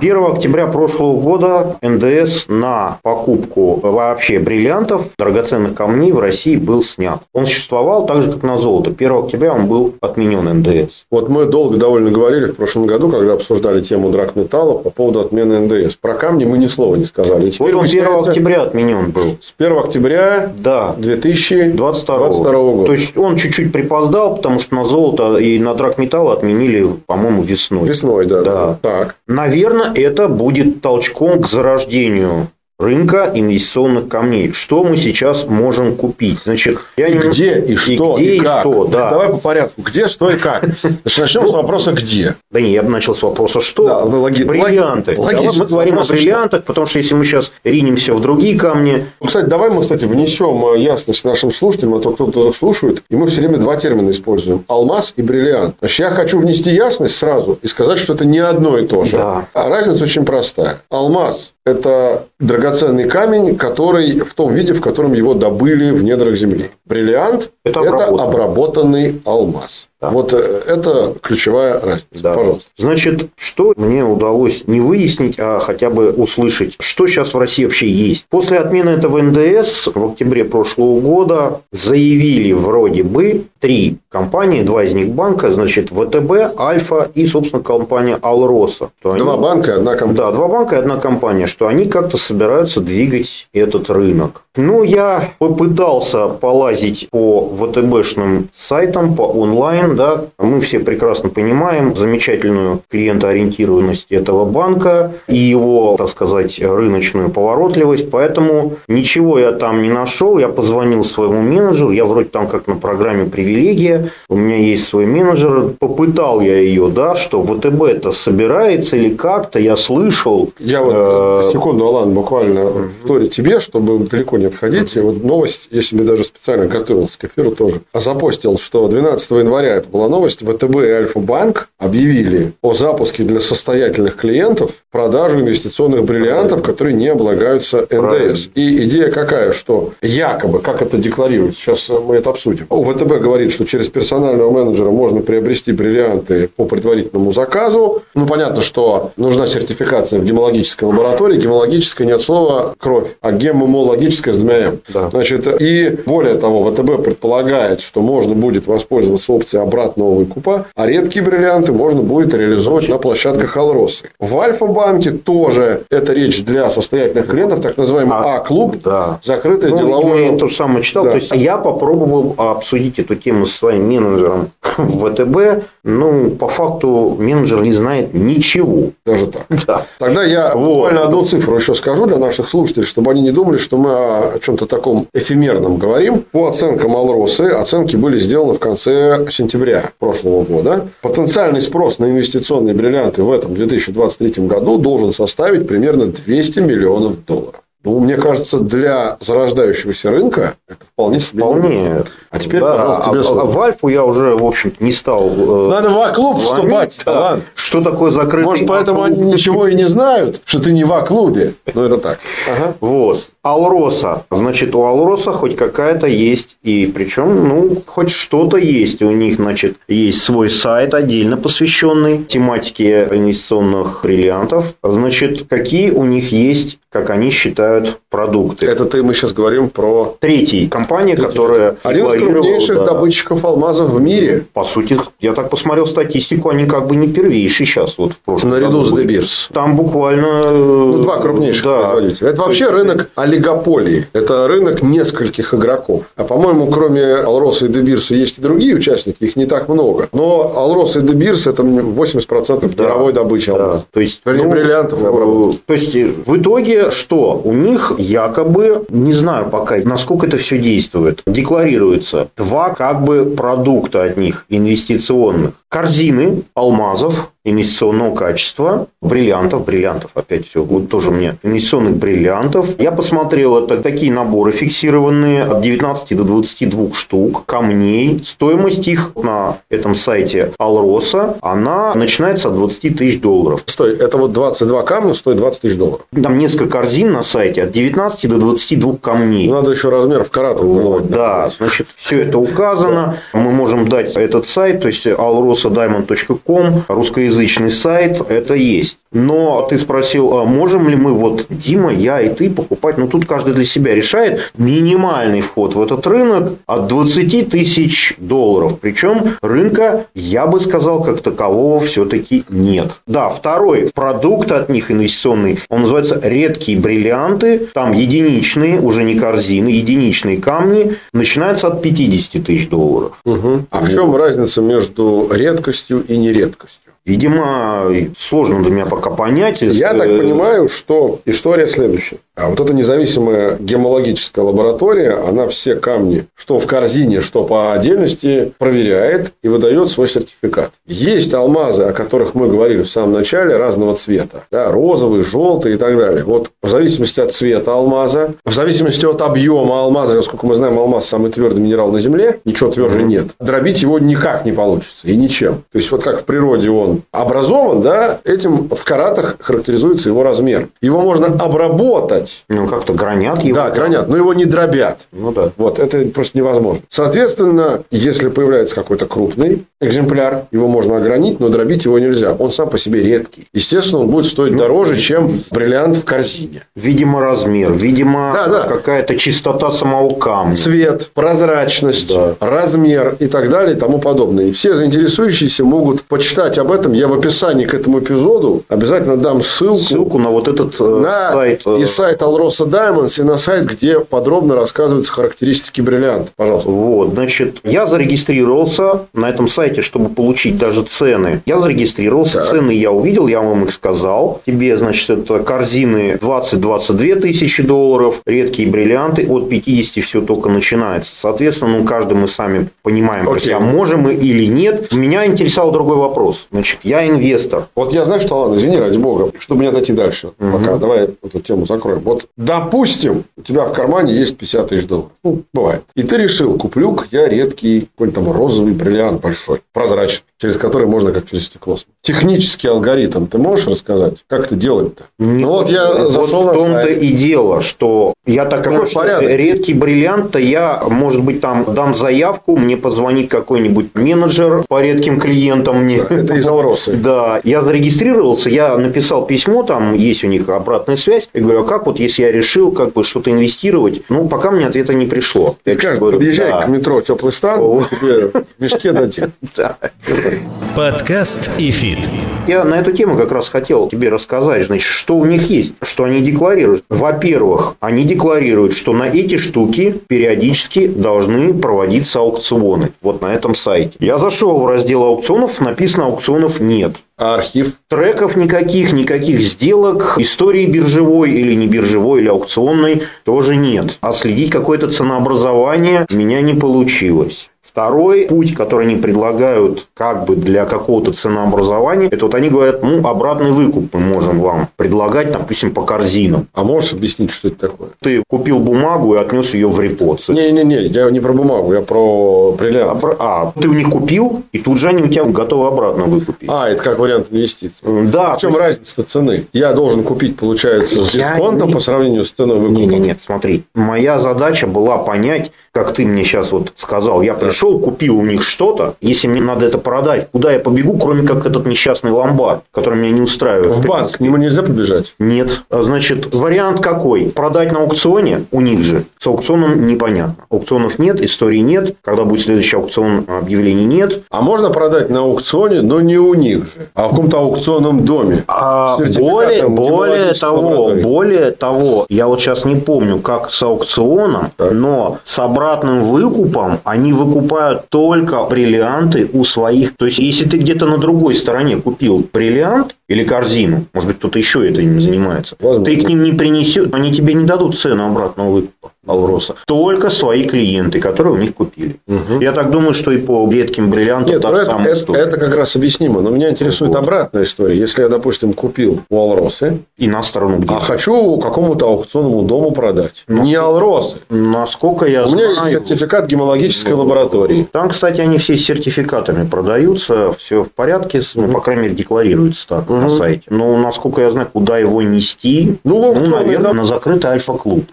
1 0.00 0.24
октября 0.24 0.66
прошлого 0.66 1.20
года 1.20 1.76
НДС 1.82 2.46
на 2.48 2.98
покупку 3.02 3.78
вообще 3.82 4.38
бриллиантов, 4.38 5.10
драгоценных 5.18 5.74
камней 5.74 6.12
в 6.12 6.18
России 6.18 6.56
был 6.56 6.82
снят. 6.82 7.20
Он 7.34 7.44
существовал 7.44 8.06
так 8.06 8.22
же, 8.22 8.32
как 8.32 8.42
на 8.42 8.56
золото. 8.56 8.90
1 8.96 9.12
октября 9.12 9.52
он 9.52 9.66
был 9.66 9.94
отменен 10.00 10.60
НДС. 10.60 11.04
Вот 11.10 11.28
мы 11.28 11.44
долго 11.44 11.76
довольно 11.76 12.10
говорили 12.10 12.46
в 12.46 12.56
прошлом 12.56 12.86
году, 12.86 13.10
когда 13.10 13.34
обсуждали 13.34 13.82
тему 13.82 14.08
драгметалла 14.08 14.78
по 14.78 14.88
поводу 14.88 15.20
отмены 15.20 15.60
НДС. 15.60 15.96
Про 15.96 16.14
камни 16.14 16.46
мы 16.46 16.56
ни 16.56 16.66
слова 16.66 16.96
не 16.96 17.04
сказали. 17.04 17.48
И 17.48 17.50
теперь 17.50 17.74
вот 17.74 17.80
он 17.80 17.84
1 17.84 18.06
октября 18.06 18.62
отменен 18.62 19.10
был. 19.10 19.36
С 19.42 19.52
1 19.58 19.76
октября 19.76 20.50
да. 20.56 20.94
2022 20.96 22.50
года. 22.52 22.86
То 22.86 22.92
есть 22.92 23.18
он 23.18 23.36
чуть-чуть 23.36 23.70
припоздал, 23.70 24.36
потому 24.36 24.60
что 24.60 24.74
на 24.76 24.86
золото 24.86 25.36
и 25.36 25.58
на 25.58 25.74
драгметалл 25.74 26.30
отменили, 26.30 26.88
по-моему, 27.04 27.42
весной. 27.42 27.86
Весной, 27.86 28.24
да. 28.24 28.40
да. 28.42 28.78
Так. 28.80 29.16
Наверное, 29.26 29.89
это 29.94 30.28
будет 30.28 30.80
толчком 30.80 31.40
к 31.40 31.46
зарождению 31.46 32.48
рынка 32.80 33.30
инвестиционных 33.34 34.08
камней. 34.08 34.52
Что 34.52 34.82
мы 34.82 34.96
сейчас 34.96 35.46
можем 35.46 35.96
купить? 35.96 36.40
Значит, 36.40 36.78
я 36.96 37.08
и 37.08 37.12
не... 37.12 37.18
где, 37.18 37.60
и 37.60 37.76
что, 37.76 38.16
и, 38.18 38.22
где, 38.22 38.34
и, 38.36 38.38
как. 38.40 38.60
что, 38.60 38.86
да. 38.86 39.10
Давай 39.10 39.28
по 39.28 39.36
порядку. 39.36 39.82
Где, 39.82 40.08
что 40.08 40.30
и 40.30 40.36
как. 40.36 40.64
Значит, 40.64 41.20
начнем 41.20 41.48
с 41.48 41.52
вопроса 41.52 41.92
«где?». 41.92 42.36
Да 42.50 42.60
не, 42.60 42.72
я 42.72 42.82
бы 42.82 42.88
начал 42.88 43.14
с 43.14 43.22
вопроса 43.22 43.60
«что?». 43.60 43.86
Да, 43.86 43.98
логи... 44.04 44.42
Бриллианты. 44.42 45.14
Логично. 45.16 45.52
мы 45.52 45.66
говорим 45.66 45.98
о 45.98 46.04
бриллиантах, 46.04 46.64
потому 46.64 46.86
что 46.86 46.98
если 46.98 47.14
мы 47.14 47.24
сейчас 47.24 47.52
ринемся 47.64 48.14
в 48.14 48.20
другие 48.20 48.58
камни... 48.58 49.06
Кстати, 49.24 49.46
давай 49.46 49.70
мы, 49.70 49.82
кстати, 49.82 50.06
внесем 50.06 50.64
э, 50.74 50.78
ясность 50.78 51.24
нашим 51.24 51.52
слушателям, 51.52 51.94
а 51.94 52.00
то 52.00 52.12
кто-то 52.12 52.52
слушает, 52.52 53.02
и 53.10 53.16
мы 53.16 53.28
все 53.28 53.42
время 53.42 53.58
два 53.58 53.76
термина 53.76 54.10
используем. 54.10 54.64
Алмаз 54.68 55.12
и 55.16 55.22
бриллиант. 55.22 55.76
Значит, 55.80 55.98
я 55.98 56.10
хочу 56.10 56.38
внести 56.38 56.70
ясность 56.70 57.16
сразу 57.16 57.58
и 57.60 57.66
сказать, 57.66 57.98
что 57.98 58.14
это 58.14 58.24
не 58.24 58.38
одно 58.38 58.78
и 58.78 58.86
то 58.86 59.04
же. 59.04 59.16
Да. 59.16 59.48
А 59.52 59.68
разница 59.68 60.04
очень 60.04 60.24
простая. 60.24 60.80
Алмаз– 60.88 61.52
это 61.66 62.26
драгоценный 62.40 63.08
камень, 63.08 63.56
который 63.56 64.20
в 64.20 64.34
том 64.34 64.54
виде, 64.54 64.74
в 64.74 64.80
котором 64.80 65.12
его 65.12 65.34
добыли 65.34 65.90
в 65.90 66.02
недрах 66.02 66.34
земли. 66.34 66.70
Бриллиант– 66.86 67.50
это, 67.64 67.80
это 67.80 68.06
обработанный 68.06 69.20
алмаз. 69.24 69.90
Да. 70.00 70.10
Вот 70.10 70.32
э, 70.32 70.62
это 70.66 71.14
ключевая 71.20 71.78
разница. 71.78 72.22
Да. 72.22 72.34
Пожалуйста. 72.34 72.70
Значит, 72.78 73.28
что 73.36 73.74
мне 73.76 74.02
удалось 74.02 74.64
не 74.66 74.80
выяснить, 74.80 75.36
а 75.38 75.60
хотя 75.60 75.90
бы 75.90 76.10
услышать, 76.10 76.76
что 76.80 77.06
сейчас 77.06 77.34
в 77.34 77.38
России 77.38 77.64
вообще 77.64 77.88
есть. 77.88 78.26
После 78.30 78.58
отмены 78.58 78.90
этого 78.90 79.20
НДС 79.20 79.88
в 79.94 80.04
октябре 80.06 80.44
прошлого 80.44 81.00
года 81.00 81.60
заявили 81.70 82.52
вроде 82.52 83.02
бы 83.02 83.44
три 83.58 83.98
компании, 84.08 84.62
два 84.62 84.84
из 84.84 84.94
них 84.94 85.10
банка, 85.10 85.50
значит, 85.50 85.90
ВТБ, 85.90 86.58
Альфа 86.58 87.10
и, 87.14 87.26
собственно, 87.26 87.62
компания 87.62 88.18
Алроса. 88.22 88.90
Два 89.02 89.14
они... 89.14 89.24
банка 89.24 89.72
и 89.72 89.74
одна 89.74 89.96
компания. 89.96 90.16
Да, 90.16 90.32
два 90.32 90.48
банка 90.48 90.76
и 90.76 90.78
одна 90.78 90.96
компания, 90.96 91.46
что 91.46 91.66
они 91.66 91.84
как-то 91.84 92.16
собираются 92.30 92.80
двигать 92.80 93.48
этот 93.52 93.90
рынок. 93.90 94.42
Ну, 94.56 94.82
я 94.82 95.30
попытался 95.38 96.26
полазить 96.26 97.08
по 97.10 97.48
ВТБшным 97.58 98.48
сайтам, 98.52 99.14
по 99.14 99.22
онлайн, 99.22 99.96
да. 99.96 100.24
Мы 100.38 100.60
все 100.60 100.80
прекрасно 100.80 101.28
понимаем 101.28 101.94
замечательную 101.94 102.80
клиентоориентированность 102.90 104.10
этого 104.10 104.44
банка 104.44 105.12
и 105.28 105.36
его, 105.36 105.94
так 105.96 106.08
сказать, 106.08 106.60
рыночную 106.60 107.30
поворотливость. 107.30 108.10
Поэтому 108.10 108.72
ничего 108.88 109.38
я 109.38 109.52
там 109.52 109.82
не 109.82 109.88
нашел. 109.88 110.38
Я 110.38 110.48
позвонил 110.48 111.04
своему 111.04 111.42
менеджеру. 111.42 111.92
Я 111.92 112.04
вроде 112.04 112.28
там 112.28 112.48
как 112.48 112.66
на 112.66 112.74
программе 112.74 113.26
«Привилегия». 113.26 114.10
У 114.28 114.36
меня 114.36 114.56
есть 114.56 114.86
свой 114.86 115.06
менеджер. 115.06 115.70
Попытал 115.78 116.40
я 116.40 116.58
ее, 116.58 116.88
да, 116.88 117.14
что 117.14 117.42
ВТБ 117.42 117.82
это 117.82 118.10
собирается 118.10 118.96
или 118.96 119.14
как-то. 119.14 119.60
Я 119.60 119.76
слышал. 119.76 120.50
Я 120.58 120.82
вот, 120.82 120.94
э... 120.96 121.50
секунду, 121.52 121.86
Алан, 121.86 122.14
буквально 122.20 122.64
в 122.66 123.28
тебе, 123.28 123.60
чтобы 123.60 124.06
далеко 124.06 124.36
не 124.38 124.46
отходить. 124.46 124.96
И 124.96 125.00
вот 125.00 125.24
новость, 125.24 125.68
я 125.70 125.82
себе 125.82 126.04
даже 126.04 126.24
специально 126.24 126.66
готовился 126.66 127.18
к 127.18 127.24
эфиру 127.24 127.52
тоже, 127.52 127.80
запостил, 127.94 128.58
что 128.58 128.86
12 128.88 129.30
января 129.30 129.76
это 129.76 129.88
была 129.88 130.08
новость, 130.08 130.40
ВТБ 130.40 130.76
и 130.76 130.90
Альфа-банк 130.90 131.68
объявили 131.78 132.52
о 132.62 132.74
запуске 132.74 133.22
для 133.22 133.40
состоятельных 133.40 134.16
клиентов 134.16 134.72
продажу 134.90 135.40
инвестиционных 135.40 136.04
бриллиантов, 136.04 136.62
которые 136.62 136.94
не 136.94 137.08
облагаются 137.08 137.86
НДС. 137.90 138.48
И 138.54 138.84
идея 138.84 139.10
какая, 139.10 139.52
что 139.52 139.92
якобы, 140.02 140.58
как 140.60 140.82
это 140.82 140.98
декларируется, 140.98 141.60
сейчас 141.60 141.90
мы 141.90 142.16
это 142.16 142.30
обсудим. 142.30 142.66
У 142.68 142.84
ВТБ 142.84 143.20
говорит, 143.20 143.52
что 143.52 143.64
через 143.64 143.88
персонального 143.88 144.50
менеджера 144.50 144.90
можно 144.90 145.20
приобрести 145.20 145.72
бриллианты 145.72 146.50
по 146.56 146.64
предварительному 146.64 147.32
заказу. 147.32 148.02
Ну, 148.14 148.26
понятно, 148.26 148.60
что 148.60 149.12
нужна 149.16 149.46
сертификация 149.46 150.18
в 150.18 150.24
гемологической 150.24 150.88
лаборатории. 150.88 151.38
Гемологическая 151.38 152.06
не 152.10 152.14
от 152.14 152.22
слова 152.22 152.74
кровь, 152.78 153.16
а 153.20 153.32
гемомологическая 153.32 154.34
с 154.34 154.36
двумя 154.36 154.56
М. 154.56 154.80
Да. 154.92 155.10
Значит, 155.10 155.46
и 155.60 155.98
более 156.06 156.34
того, 156.34 156.68
ВТБ 156.70 157.04
предполагает, 157.04 157.80
что 157.80 158.00
можно 158.00 158.34
будет 158.34 158.66
воспользоваться 158.66 159.32
опцией 159.32 159.62
обратного 159.62 160.14
выкупа, 160.14 160.66
а 160.74 160.86
редкие 160.86 161.24
бриллианты 161.24 161.72
можно 161.72 162.02
будет 162.02 162.34
реализовать 162.34 162.88
на 162.88 162.98
площадках 162.98 163.56
Алросы. 163.56 164.10
В 164.18 164.38
Альфа-банке 164.38 165.12
тоже 165.12 165.82
это 165.90 166.12
речь 166.12 166.44
для 166.44 166.68
состоятельных 166.70 167.28
клиентов, 167.28 167.60
так 167.60 167.76
называемый 167.76 168.18
а, 168.18 168.36
А-клуб, 168.36 168.78
да. 168.84 169.20
закрытое 169.22 169.70
ну, 169.70 169.78
деловое. 169.78 170.32
Я 170.32 170.38
то 170.38 170.48
же 170.48 170.54
самое 170.54 170.82
читал. 170.82 171.04
Да. 171.04 171.10
То 171.10 171.16
есть, 171.16 171.30
я 171.32 171.58
попробовал 171.58 172.34
обсудить 172.36 172.98
эту 172.98 173.14
тему 173.14 173.46
со 173.46 173.56
своим 173.56 173.88
менеджером 173.88 174.50
в 174.76 175.10
ВТБ. 175.10 175.64
Ну, 175.84 176.30
по 176.30 176.48
факту, 176.48 177.16
менеджер 177.18 177.62
не 177.62 177.72
знает 177.72 178.14
ничего. 178.14 178.90
Даже 179.06 179.26
так. 179.26 179.44
Да. 179.66 179.82
Тогда 179.98 180.24
я 180.24 180.54
вот. 180.54 180.64
буквально 180.64 181.02
одну 181.04 181.24
цифру 181.24 181.56
еще 181.56 181.74
скажу 181.74 181.99
для 182.06 182.18
наших 182.18 182.48
слушателей, 182.48 182.86
чтобы 182.86 183.10
они 183.10 183.22
не 183.22 183.30
думали, 183.30 183.58
что 183.58 183.76
мы 183.76 183.90
о 183.90 184.38
чем-то 184.40 184.66
таком 184.66 185.06
эфемерном 185.12 185.78
говорим. 185.78 186.24
По 186.32 186.48
оценкам 186.48 186.96
Алросы, 186.96 187.42
оценки 187.42 187.96
были 187.96 188.18
сделаны 188.18 188.54
в 188.54 188.58
конце 188.58 189.26
сентября 189.30 189.90
прошлого 189.98 190.44
года. 190.44 190.88
Потенциальный 191.02 191.60
спрос 191.60 191.98
на 191.98 192.10
инвестиционные 192.10 192.74
бриллианты 192.74 193.22
в 193.22 193.32
этом 193.32 193.54
2023 193.54 194.46
году 194.46 194.78
должен 194.78 195.12
составить 195.12 195.66
примерно 195.66 196.06
200 196.06 196.60
миллионов 196.60 197.24
долларов. 197.24 197.59
Ну, 197.82 197.98
мне 197.98 198.16
кажется, 198.16 198.60
для 198.60 199.16
зарождающегося 199.20 200.10
рынка 200.10 200.54
это 200.68 200.84
вполне 200.84 201.18
себе. 201.18 201.38
Вполне. 201.40 202.04
А 202.30 202.38
теперь, 202.38 202.60
да, 202.60 202.72
пожалуйста, 202.72 203.10
тебе 203.10 203.20
а, 203.20 203.22
слово. 203.22 203.42
А 203.42 203.44
в 203.46 203.60
Альфу 203.60 203.88
я 203.88 204.04
уже, 204.04 204.36
в 204.36 204.44
общем-то, 204.44 204.84
не 204.84 204.92
стал. 204.92 205.30
Э, 205.30 205.70
Надо 205.70 205.88
в 205.88 205.98
А-клуб 205.98 206.42
вступать. 206.42 206.98
Да. 207.06 207.40
Что 207.54 207.82
такое 207.82 208.10
закрытый 208.10 208.44
Может, 208.44 208.68
поэтому 208.68 209.02
они 209.02 209.22
ничего 209.22 209.66
и 209.66 209.74
не 209.74 209.86
знают, 209.86 210.42
что 210.44 210.60
ты 210.60 210.72
не 210.72 210.84
в 210.84 210.92
А-клубе. 210.92 211.54
Ну, 211.72 211.82
это 211.82 211.96
так. 211.96 212.18
Ага. 212.50 212.74
Вот. 212.80 213.30
Алроса. 213.42 214.24
Значит, 214.30 214.74
у 214.74 214.84
Алроса 214.84 215.32
хоть 215.32 215.56
какая-то 215.56 216.06
есть. 216.06 216.56
И 216.62 216.90
причем, 216.92 217.48
ну, 217.48 217.82
хоть 217.86 218.10
что-то 218.10 218.56
есть. 218.56 219.02
У 219.02 219.10
них, 219.10 219.36
значит, 219.36 219.76
есть 219.88 220.22
свой 220.22 220.50
сайт 220.50 220.94
отдельно 220.94 221.36
посвященный 221.36 222.24
тематике 222.24 223.08
инвестиционных 223.10 224.00
бриллиантов. 224.02 224.74
Значит, 224.82 225.46
какие 225.48 225.90
у 225.90 226.04
них 226.04 226.32
есть 226.32 226.78
как 226.90 227.10
они 227.10 227.30
считают 227.30 228.00
продукты. 228.10 228.66
Это 228.66 228.84
ты 228.84 229.04
мы 229.04 229.14
сейчас 229.14 229.32
говорим 229.32 229.70
про... 229.70 230.16
Третий 230.18 230.66
компания, 230.66 231.14
Третий. 231.14 231.30
которая... 231.30 231.76
Один 231.84 232.06
из 232.06 232.20
крупнейших 232.20 232.78
да, 232.78 232.86
добытчиков 232.86 233.44
алмазов 233.44 233.90
в 233.90 234.00
мире. 234.00 234.44
По 234.52 234.64
сути, 234.64 234.98
я 235.20 235.32
так 235.32 235.50
посмотрел 235.50 235.86
статистику, 235.86 236.48
они 236.48 236.66
как 236.66 236.88
бы 236.88 236.96
не 236.96 237.06
первейшие 237.06 237.66
сейчас. 237.66 237.96
Вот 237.96 238.14
в 238.14 238.18
прошлом 238.18 238.50
Наряду 238.50 238.84
с 238.84 238.92
Дебирс. 238.92 239.50
Там 239.52 239.76
буквально... 239.76 240.50
Ну, 240.50 240.98
два 240.98 241.20
крупнейших 241.20 241.64
да. 241.64 241.90
производителя. 241.90 242.28
Это 242.30 242.42
вообще 242.42 242.64
есть... 242.64 242.72
рынок 242.72 243.10
олигополии. 243.30 244.06
Это 244.12 244.48
рынок 244.48 244.82
нескольких 244.82 245.54
игроков. 245.54 246.04
А 246.16 246.24
по-моему, 246.24 246.70
кроме 246.70 247.14
Алроса 247.14 247.66
и 247.66 247.68
Дебирса 247.68 248.14
есть 248.14 248.38
и 248.38 248.42
другие 248.42 248.76
участники, 248.76 249.16
их 249.20 249.36
не 249.36 249.46
так 249.46 249.68
много. 249.68 250.08
Но 250.12 250.52
Алрос 250.56 250.96
и 250.96 251.00
Дебирс 251.00 251.46
это 251.46 251.62
80% 251.62 252.74
да. 252.74 252.84
мировой 252.84 253.12
добычи. 253.12 253.52
Да. 253.52 253.82
То 253.92 254.00
есть, 254.00 254.20
Вернее, 254.24 254.44
ну, 254.44 254.50
бриллиантов 254.50 255.02
обработки. 255.02 255.60
То 255.66 255.74
есть, 255.74 255.94
в 255.94 256.36
итоге 256.36 256.90
что 256.90 257.40
у 257.44 257.52
них 257.52 257.92
якобы, 257.98 258.84
не 258.90 259.12
знаю 259.12 259.48
пока, 259.50 259.76
насколько 259.84 260.26
это 260.26 260.36
все 260.36 260.58
действует, 260.58 261.22
декларируется 261.26 262.28
два 262.36 262.70
как 262.70 263.04
бы 263.04 263.24
продукта 263.24 264.04
от 264.04 264.16
них 264.16 264.44
инвестиционных. 264.48 265.52
Корзины 265.68 266.42
алмазов, 266.54 267.30
инвестиционного 267.44 268.14
качества, 268.14 268.88
бриллиантов, 269.00 269.64
бриллиантов, 269.64 270.10
опять 270.14 270.46
все, 270.46 270.62
вот 270.62 270.90
тоже 270.90 271.10
мне, 271.10 271.36
инвестиционных 271.42 271.96
бриллиантов. 271.96 272.78
Я 272.78 272.92
посмотрел, 272.92 273.64
это 273.64 273.78
такие 273.78 274.12
наборы 274.12 274.52
фиксированные 274.52 275.44
от 275.44 275.62
19 275.62 276.16
до 276.16 276.24
22 276.24 276.92
штук, 276.92 277.46
камней. 277.46 278.22
Стоимость 278.24 278.86
их 278.88 279.12
на 279.16 279.58
этом 279.70 279.94
сайте 279.94 280.52
Алроса, 280.58 281.38
она 281.40 281.94
начинается 281.94 282.48
от 282.48 282.54
20 282.54 282.98
тысяч 282.98 283.20
долларов. 283.20 283.62
Стой, 283.66 283.96
это 283.96 284.18
вот 284.18 284.32
22 284.32 284.82
камня 284.82 285.14
стоит 285.14 285.38
20 285.38 285.62
тысяч 285.62 285.76
долларов? 285.76 286.02
Там 286.22 286.36
несколько 286.36 286.68
корзин 286.68 287.12
на 287.12 287.22
сайте 287.22 287.62
от 287.62 287.72
19 287.72 288.28
до 288.28 288.36
22 288.36 288.96
камней. 289.00 289.48
Надо 289.48 289.70
еще 289.70 289.88
размер 289.88 290.24
в 290.24 290.30
каратах. 290.30 290.64
Вот, 290.64 291.08
да, 291.08 291.48
значит, 291.48 291.86
все 291.96 292.22
это 292.22 292.38
указано. 292.38 293.16
Мы 293.32 293.50
можем 293.50 293.88
дать 293.88 294.14
этот 294.14 294.46
сайт, 294.46 294.82
то 294.82 294.88
есть 294.88 295.06
alrosadiamond.com, 295.06 296.84
русскоязычный 296.88 297.29
русскоязычный 297.30 297.70
сайт, 297.70 298.20
это 298.28 298.54
есть. 298.54 298.98
Но 299.12 299.66
ты 299.68 299.76
спросил, 299.76 300.32
а 300.38 300.44
можем 300.44 300.88
ли 300.88 300.94
мы, 300.94 301.12
вот 301.12 301.46
Дима, 301.48 301.92
я 301.92 302.20
и 302.20 302.32
ты 302.32 302.48
покупать, 302.48 302.96
ну 302.96 303.08
тут 303.08 303.26
каждый 303.26 303.54
для 303.54 303.64
себя 303.64 303.94
решает, 303.94 304.52
минимальный 304.56 305.40
вход 305.40 305.74
в 305.74 305.82
этот 305.82 306.06
рынок 306.06 306.52
от 306.66 306.86
20 306.86 307.50
тысяч 307.50 308.14
долларов. 308.18 308.78
Причем 308.80 309.36
рынка, 309.42 310.06
я 310.14 310.46
бы 310.46 310.60
сказал, 310.60 311.02
как 311.02 311.22
такового 311.22 311.80
все-таки 311.80 312.44
нет. 312.48 312.92
Да, 313.08 313.30
второй 313.30 313.90
продукт 313.92 314.52
от 314.52 314.68
них 314.68 314.92
инвестиционный, 314.92 315.58
он 315.68 315.82
называется 315.82 316.20
редкие 316.22 316.78
бриллианты, 316.78 317.66
там 317.74 317.92
единичные, 317.92 318.80
уже 318.80 319.02
не 319.02 319.18
корзины, 319.18 319.68
единичные 319.68 320.40
камни, 320.40 320.94
начинаются 321.12 321.66
от 321.66 321.82
50 321.82 322.44
тысяч 322.44 322.68
долларов. 322.68 323.18
Угу. 323.24 323.66
А 323.70 323.80
вот. 323.80 323.88
в 323.88 323.92
чем 323.92 324.14
разница 324.14 324.62
между 324.62 325.28
редкостью 325.32 326.04
и 326.06 326.16
нередкостью? 326.16 326.89
Видимо, 327.04 327.86
сложно 328.18 328.62
для 328.62 328.70
меня 328.70 328.86
пока 328.86 329.10
понять. 329.10 329.62
Я 329.62 329.94
так 329.94 330.08
понимаю, 330.08 330.68
что 330.68 331.20
история 331.24 331.66
следующая. 331.66 332.18
А 332.36 332.48
вот 332.48 332.60
эта 332.60 332.72
независимая 332.72 333.56
гемологическая 333.58 334.44
лаборатория, 334.44 335.12
она 335.28 335.48
все 335.48 335.74
камни, 335.74 336.26
что 336.34 336.58
в 336.58 336.66
корзине, 336.66 337.20
что 337.20 337.44
по 337.44 337.72
отдельности, 337.72 338.52
проверяет 338.58 339.32
и 339.42 339.48
выдает 339.48 339.90
свой 339.90 340.08
сертификат. 340.08 340.72
Есть 340.86 341.34
алмазы, 341.34 341.84
о 341.84 341.92
которых 341.92 342.34
мы 342.34 342.48
говорили 342.48 342.82
в 342.82 342.88
самом 342.88 343.12
начале, 343.12 343.56
разного 343.56 343.94
цвета. 343.94 344.44
Да, 344.50 344.70
розовый, 344.70 345.22
желтый 345.22 345.74
и 345.74 345.76
так 345.76 345.96
далее. 345.96 346.24
Вот 346.24 346.50
в 346.62 346.68
зависимости 346.68 347.20
от 347.20 347.32
цвета 347.32 347.72
алмаза, 347.74 348.34
в 348.44 348.54
зависимости 348.54 349.04
от 349.04 349.20
объема 349.20 349.82
алмаза, 349.82 350.16
насколько 350.16 350.46
мы 350.46 350.54
знаем, 350.54 350.78
алмаз 350.78 351.06
самый 351.06 351.30
твердый 351.30 351.62
минерал 351.62 351.90
на 351.90 352.00
Земле, 352.00 352.40
ничего 352.44 352.70
тверже 352.70 353.02
нет. 353.02 353.28
Дробить 353.38 353.82
его 353.82 353.98
никак 353.98 354.44
не 354.44 354.52
получится 354.52 355.08
и 355.08 355.16
ничем. 355.16 355.56
То 355.72 355.78
есть, 355.78 355.90
вот 355.90 356.02
как 356.02 356.22
в 356.22 356.24
природе 356.24 356.70
он 356.70 356.89
образован, 357.12 357.82
да, 357.82 358.20
этим 358.24 358.68
в 358.68 358.84
каратах 358.84 359.36
характеризуется 359.40 360.08
его 360.08 360.22
размер. 360.22 360.68
Его 360.80 361.00
можно 361.00 361.26
обработать. 361.26 362.44
Ну, 362.48 362.66
как-то 362.66 362.92
гранят 362.92 363.42
его. 363.42 363.54
Да, 363.54 363.70
гранят, 363.70 364.08
но 364.08 364.16
его 364.16 364.34
не 364.34 364.44
дробят. 364.44 365.08
Ну, 365.12 365.32
да. 365.32 365.50
Вот, 365.56 365.78
это 365.78 366.06
просто 366.06 366.38
невозможно. 366.38 366.82
Соответственно, 366.88 367.82
если 367.90 368.28
появляется 368.28 368.74
какой-то 368.74 369.06
крупный 369.06 369.64
экземпляр, 369.80 370.46
его 370.50 370.68
можно 370.68 370.96
огранить, 370.96 371.40
но 371.40 371.48
дробить 371.48 371.84
его 371.84 371.98
нельзя. 371.98 372.34
Он 372.34 372.50
сам 372.50 372.68
по 372.68 372.78
себе 372.78 373.02
редкий. 373.02 373.46
Естественно, 373.52 374.02
он 374.02 374.10
будет 374.10 374.26
стоить 374.26 374.52
ну, 374.52 374.58
дороже, 374.58 374.98
чем 374.98 375.42
бриллиант 375.50 375.98
в 375.98 376.04
корзине. 376.04 376.62
Видимо, 376.76 377.20
размер, 377.20 377.72
видимо, 377.72 378.32
да, 378.34 378.46
да. 378.48 378.62
какая-то 378.68 379.16
чистота 379.16 379.70
самого 379.70 380.14
камня. 380.14 380.56
Цвет, 380.56 381.10
прозрачность, 381.14 382.08
да. 382.08 382.34
размер 382.40 383.16
и 383.18 383.26
так 383.26 383.50
далее 383.50 383.76
и 383.76 383.78
тому 383.78 383.98
подобное. 383.98 384.46
И 384.46 384.52
все 384.52 384.74
заинтересующиеся 384.74 385.64
могут 385.64 386.02
почитать 386.04 386.58
об 386.58 386.72
этом. 386.72 386.79
Я 386.88 387.08
в 387.08 387.12
описании 387.12 387.66
к 387.66 387.74
этому 387.74 388.00
эпизоду 388.00 388.64
обязательно 388.68 389.16
дам 389.16 389.42
ссылку. 389.42 389.82
Ссылку 389.82 390.18
на 390.18 390.30
вот 390.30 390.48
этот 390.48 390.80
э, 390.80 390.84
на 390.84 391.32
сайт. 391.32 391.66
И 391.66 391.84
сайт 391.84 392.22
Alrosa 392.22 392.68
Diamonds 392.68 393.20
и 393.20 393.22
на 393.22 393.38
сайт, 393.38 393.66
где 393.66 394.00
подробно 394.00 394.54
рассказываются 394.54 395.12
характеристики 395.12 395.80
бриллианта. 395.80 396.30
Пожалуйста. 396.36 396.70
Вот, 396.70 397.10
значит, 397.10 397.58
я 397.64 397.86
зарегистрировался 397.86 399.06
на 399.12 399.28
этом 399.28 399.48
сайте, 399.48 399.82
чтобы 399.82 400.08
получить 400.08 400.58
даже 400.58 400.82
цены. 400.84 401.42
Я 401.46 401.58
зарегистрировался, 401.58 402.38
так. 402.38 402.50
цены 402.50 402.72
я 402.72 402.90
увидел, 402.90 403.26
я 403.26 403.40
вам 403.40 403.64
их 403.64 403.72
сказал. 403.72 404.40
Тебе, 404.46 404.76
значит, 404.76 405.10
это 405.10 405.40
корзины 405.40 406.18
20-22 406.20 407.20
тысячи 407.20 407.62
долларов, 407.62 408.20
редкие 408.26 408.68
бриллианты 408.68 409.26
от 409.28 409.48
50 409.48 410.04
все 410.04 410.20
только 410.20 410.48
начинается. 410.48 411.14
Соответственно, 411.14 411.78
ну, 411.78 411.84
каждый 411.84 412.16
мы 412.16 412.28
сами 412.28 412.68
понимаем, 412.82 413.28
okay. 413.28 413.58
можем 413.58 414.00
мы 414.00 414.14
или 414.14 414.44
нет. 414.44 414.92
Меня 414.92 415.26
интересовал 415.26 415.72
другой 415.72 415.96
вопрос. 415.96 416.46
Значит, 416.50 416.69
Значит, 416.70 416.84
я 416.84 417.08
инвестор. 417.08 417.66
Вот 417.74 417.92
я 417.92 418.04
знаю, 418.04 418.20
что, 418.20 418.38
ладно, 418.38 418.54
извини, 418.54 418.78
ради 418.78 418.96
бога, 418.96 419.32
чтобы 419.38 419.62
не 419.62 419.68
отойти 419.68 419.92
дальше. 419.92 420.28
Угу. 420.38 420.58
Пока 420.58 420.76
давай 420.76 421.08
эту 421.22 421.40
тему 421.40 421.66
закроем. 421.66 422.00
Вот, 422.00 422.26
допустим, 422.36 423.24
у 423.36 423.42
тебя 423.42 423.64
в 423.64 423.72
кармане 423.72 424.14
есть 424.14 424.36
50 424.36 424.68
тысяч 424.68 424.86
долларов. 424.86 425.10
Ну, 425.24 425.42
бывает. 425.52 425.82
И 425.96 426.02
ты 426.02 426.16
решил, 426.16 426.56
куплю 426.56 426.96
я 427.10 427.28
редкий 427.28 427.88
какой-нибудь 427.94 428.24
там 428.24 428.32
розовый 428.32 428.72
бриллиант 428.72 429.20
большой, 429.20 429.60
прозрачный 429.72 430.24
через 430.40 430.56
который 430.56 430.86
можно 430.86 431.12
как 431.12 431.28
через 431.28 431.46
стекло. 431.46 431.76
Технический 432.02 432.68
алгоритм 432.68 433.26
ты 433.26 433.36
можешь 433.36 433.66
рассказать? 433.66 434.24
Как 434.26 434.46
это 434.46 434.56
делать-то? 434.56 435.04
Ну, 435.18 435.48
вот 435.48 435.70
я 435.70 435.92
вот 435.92 436.12
зашел 436.12 436.48
в 436.48 436.54
том-то 436.54 436.86
и 436.86 437.08
дело, 437.08 437.60
что 437.60 438.14
я 438.26 438.46
так 438.46 438.64
Какой 438.64 438.86
понимаю, 438.86 438.94
порядок? 438.94 439.28
редкий 439.28 439.74
бриллиант-то 439.74 440.38
я, 440.38 440.82
может 440.88 441.22
быть, 441.22 441.42
там 441.42 441.66
дам 441.74 441.94
заявку, 441.94 442.56
мне 442.56 442.78
позвонит 442.78 443.30
какой-нибудь 443.30 443.94
менеджер 443.94 444.64
по 444.66 444.80
редким 444.80 445.20
клиентам. 445.20 445.84
Мне. 445.84 445.98
Это 445.98 446.34
из 446.34 446.46
Алросы. 446.60 446.92
Да, 446.92 447.40
я 447.44 447.60
зарегистрировался, 447.60 448.50
я 448.50 448.76
написал 448.76 449.26
письмо, 449.26 449.62
там 449.62 449.94
есть 449.94 450.24
у 450.24 450.26
них 450.26 450.48
обратная 450.48 450.96
связь. 450.96 451.28
И 451.32 451.40
говорю, 451.40 451.62
а 451.62 451.64
как 451.64 451.86
вот, 451.86 451.98
если 451.98 452.22
я 452.22 452.32
решил 452.32 452.72
как 452.72 452.92
бы 452.92 453.04
что-то 453.04 453.30
инвестировать? 453.30 454.02
Ну, 454.08 454.28
пока 454.28 454.50
мне 454.50 454.66
ответа 454.66 454.94
не 454.94 455.06
пришло. 455.06 455.56
Скажешь, 455.66 455.98
подъезжай 455.98 456.50
да. 456.50 456.62
к 456.62 456.68
метро 456.68 457.00
«Теплый 457.00 457.32
стан», 457.32 457.84
тебе 458.00 458.28
в 458.28 458.44
мешке 458.58 458.92
дадим. 458.92 459.32
Подкаст 460.76 461.50
и 461.58 461.70
фит. 461.70 461.98
Я 462.46 462.64
на 462.64 462.74
эту 462.74 462.92
тему 462.92 463.16
как 463.16 463.32
раз 463.32 463.48
хотел 463.48 463.88
тебе 463.88 464.08
рассказать, 464.08 464.66
значит, 464.66 464.86
что 464.86 465.16
у 465.16 465.24
них 465.24 465.50
есть, 465.50 465.74
что 465.82 466.04
они 466.04 466.20
декларируют. 466.20 466.84
Во-первых, 466.88 467.76
они 467.80 468.04
декларируют, 468.04 468.74
что 468.74 468.92
на 468.92 469.04
эти 469.04 469.36
штуки 469.36 469.94
периодически 470.08 470.86
должны 470.86 471.54
проводиться 471.54 472.20
аукционы. 472.20 472.90
Вот 473.02 473.20
на 473.20 473.34
этом 473.34 473.54
сайте. 473.54 473.92
Я 474.00 474.18
зашел 474.18 474.58
в 474.58 474.66
раздел 474.66 475.04
аукционов, 475.04 475.60
написано 475.60 476.06
аукционов 476.50 476.60
нет. 476.60 476.96
А 477.16 477.34
архив? 477.34 477.74
Треков 477.88 478.36
никаких, 478.36 478.92
никаких 478.92 479.40
сделок, 479.42 480.14
истории 480.18 480.66
биржевой 480.66 481.30
или 481.32 481.54
не 481.54 481.66
биржевой, 481.66 482.20
или 482.20 482.28
аукционной 482.28 483.02
тоже 483.24 483.56
нет. 483.56 483.98
А 484.00 484.12
следить 484.12 484.50
какое-то 484.50 484.90
ценообразование 484.90 486.06
у 486.10 486.14
меня 486.14 486.40
не 486.40 486.54
получилось. 486.54 487.49
Второй 487.70 488.26
путь, 488.26 488.54
который 488.54 488.86
они 488.86 488.96
предлагают 488.96 489.86
как 489.94 490.24
бы 490.24 490.34
для 490.34 490.64
какого-то 490.64 491.12
ценообразования, 491.12 492.08
это 492.08 492.26
вот 492.26 492.34
они 492.34 492.48
говорят, 492.48 492.82
ну, 492.82 493.06
обратный 493.06 493.52
выкуп 493.52 493.94
мы 493.94 494.00
можем 494.00 494.40
вам 494.40 494.68
предлагать, 494.74 495.30
допустим, 495.30 495.72
по 495.72 495.82
корзинам. 495.82 496.48
А 496.52 496.64
можешь 496.64 496.92
объяснить, 496.94 497.30
что 497.30 497.46
это 497.46 497.68
такое? 497.68 497.90
Ты 498.00 498.24
купил 498.28 498.58
бумагу 498.58 499.14
и 499.14 499.18
отнес 499.18 499.54
ее 499.54 499.68
в 499.68 499.78
репоц. 499.78 500.28
Не-не-не, 500.28 500.86
я 500.86 501.08
не 501.10 501.20
про 501.20 501.32
бумагу, 501.32 501.72
я 501.72 501.80
про 501.80 502.52
бриллиант. 502.58 502.90
А, 502.90 502.94
про... 502.96 503.16
а, 503.20 503.52
ты 503.60 503.68
у 503.68 503.72
них 503.72 503.88
купил, 503.88 504.42
и 504.50 504.58
тут 504.58 504.78
же 504.78 504.88
они 504.88 505.02
у 505.02 505.06
тебя 505.06 505.22
готовы 505.24 505.68
обратно 505.68 506.04
выкупить. 506.04 506.48
А, 506.50 506.68
это 506.68 506.82
как 506.82 506.98
вариант 506.98 507.28
инвестиций. 507.30 507.86
Да. 508.10 508.34
В 508.34 508.40
чем 508.40 508.56
разница 508.56 509.04
цены? 509.04 509.46
Я 509.52 509.74
должен 509.74 510.02
купить, 510.02 510.36
получается, 510.36 511.04
с 511.04 511.12
дисконтом 511.12 511.68
не... 511.68 511.74
по 511.74 511.78
сравнению 511.78 512.24
с 512.24 512.32
ценой 512.32 512.58
выкупа. 512.58 512.78
Не-не-не, 512.80 513.16
смотри. 513.20 513.62
Моя 513.74 514.18
задача 514.18 514.66
была 514.66 514.98
понять, 514.98 515.52
как 515.72 515.94
ты 515.94 516.04
мне 516.04 516.24
сейчас 516.24 516.50
вот 516.50 516.72
сказал, 516.76 517.22
я 517.22 517.34
пришел, 517.34 517.78
купил 517.78 518.18
у 518.18 518.24
них 518.24 518.42
что-то, 518.42 518.94
если 519.00 519.28
мне 519.28 519.40
надо 519.40 519.66
это 519.66 519.78
продать, 519.78 520.28
куда 520.32 520.52
я 520.52 520.58
побегу, 520.58 520.98
кроме 520.98 521.26
как 521.26 521.46
этот 521.46 521.66
несчастный 521.66 522.10
ломбард, 522.10 522.62
который 522.72 522.98
меня 522.98 523.12
не 523.12 523.20
устраивает. 523.20 523.76
В, 523.76 523.86
банк 523.86 524.12
к 524.12 524.20
нему 524.20 524.36
нельзя 524.36 524.62
побежать? 524.62 525.14
Нет. 525.18 525.62
А, 525.70 525.82
значит, 525.82 526.34
вариант 526.34 526.80
какой? 526.80 527.26
Продать 527.26 527.72
на 527.72 527.80
аукционе 527.80 528.44
у 528.50 528.60
них 528.60 528.82
же. 528.82 529.04
С 529.18 529.26
аукционом 529.26 529.86
непонятно. 529.86 530.36
Аукционов 530.50 530.98
нет, 530.98 531.20
истории 531.20 531.58
нет. 531.58 531.96
Когда 532.02 532.24
будет 532.24 532.44
следующий 532.44 532.76
аукцион, 532.76 533.24
объявлений 533.28 533.84
нет. 533.84 534.24
А 534.30 534.42
можно 534.42 534.70
продать 534.70 535.08
на 535.08 535.20
аукционе, 535.20 535.82
но 535.82 536.00
не 536.00 536.18
у 536.18 536.34
них 536.34 536.64
же, 536.64 536.88
а 536.94 537.06
в 537.06 537.10
каком-то 537.10 537.38
аукционном 537.38 538.04
доме. 538.04 538.44
А 538.48 538.98
более, 538.98 539.68
более 539.68 540.34
того, 540.34 540.94
более 541.00 541.52
того, 541.52 542.06
я 542.08 542.26
вот 542.26 542.40
сейчас 542.40 542.64
не 542.64 542.76
помню, 542.76 543.20
как 543.20 543.50
с 543.52 543.62
аукционом, 543.62 544.50
так. 544.56 544.72
но 544.72 545.18
собрать 545.22 545.59
обратным 545.60 546.04
выкупом 546.04 546.80
они 546.84 547.12
выкупают 547.12 547.88
только 547.90 548.44
бриллианты 548.44 549.28
у 549.32 549.44
своих. 549.44 549.94
То 549.96 550.06
есть, 550.06 550.18
если 550.18 550.48
ты 550.48 550.56
где-то 550.56 550.86
на 550.86 550.96
другой 550.96 551.34
стороне 551.34 551.76
купил 551.76 552.26
бриллиант 552.32 552.96
или 553.08 553.24
корзину, 553.24 553.84
может 553.92 554.08
быть, 554.08 554.18
кто-то 554.18 554.38
еще 554.38 554.66
этим 554.66 555.00
занимается, 555.00 555.56
Возможно. 555.60 555.84
ты 555.84 556.00
к 556.00 556.08
ним 556.08 556.22
не 556.22 556.32
принесешь, 556.32 556.88
они 556.92 557.12
тебе 557.12 557.34
не 557.34 557.44
дадут 557.44 557.78
цену 557.78 558.06
обратного 558.06 558.50
выкупа. 558.50 558.92
Алроса. 559.06 559.54
Только 559.66 560.10
свои 560.10 560.44
клиенты, 560.44 561.00
которые 561.00 561.32
у 561.32 561.36
них 561.38 561.54
купили. 561.54 561.96
Угу. 562.06 562.40
Я 562.40 562.52
так 562.52 562.70
думаю, 562.70 562.92
что 562.92 563.10
и 563.10 563.18
по 563.18 563.50
редким 563.50 563.88
бриллиантам 563.88 564.34
Нет, 564.34 564.42
так 564.42 564.52
это, 564.52 564.76
это, 564.84 565.12
это 565.14 565.40
как 565.40 565.56
раз 565.56 565.74
объяснимо. 565.74 566.20
Но 566.20 566.28
меня 566.28 566.50
интересует 566.50 566.92
вот. 566.92 566.98
обратная 566.98 567.44
история. 567.44 567.78
Если 567.78 568.02
я, 568.02 568.08
допустим, 568.08 568.52
купил 568.52 569.00
у 569.08 569.18
Алросы. 569.18 569.78
И 569.96 570.06
на 570.06 570.22
сторону 570.22 570.58
где 570.58 570.74
А 570.74 570.80
хочу 570.80 571.38
какому-то 571.38 571.86
аукционному 571.86 572.42
дому 572.42 572.72
продать. 572.72 573.24
Но, 573.26 573.42
не 573.42 573.54
Алросы. 573.54 574.18
Насколько 574.28 575.06
я 575.06 575.24
у 575.24 575.28
знаю. 575.28 575.48
У 575.48 575.52
меня 575.54 575.68
есть 575.68 575.88
сертификат 575.88 576.26
гемологической 576.26 576.92
вот. 576.92 577.04
лаборатории. 577.04 577.66
Там, 577.72 577.88
кстати, 577.88 578.20
они 578.20 578.36
все 578.36 578.56
с 578.56 578.64
сертификатами 578.64 579.48
продаются. 579.48 580.34
Все 580.34 580.62
в 580.62 580.70
порядке. 580.70 581.22
Ну, 581.36 581.48
по 581.48 581.60
крайней 581.60 581.84
мере, 581.84 581.94
декларируется 581.94 582.68
так 582.68 582.90
угу. 582.90 583.00
на 583.00 583.16
сайте. 583.16 583.44
Но, 583.48 583.78
насколько 583.78 584.20
я 584.20 584.30
знаю, 584.30 584.48
куда 584.52 584.76
его 584.76 585.00
нести. 585.00 585.78
Ну, 585.84 586.14
ну 586.14 586.26
наверное, 586.26 586.68
да. 586.68 586.74
на 586.74 586.84
закрытый 586.84 587.30
альфа-клуб. 587.30 587.84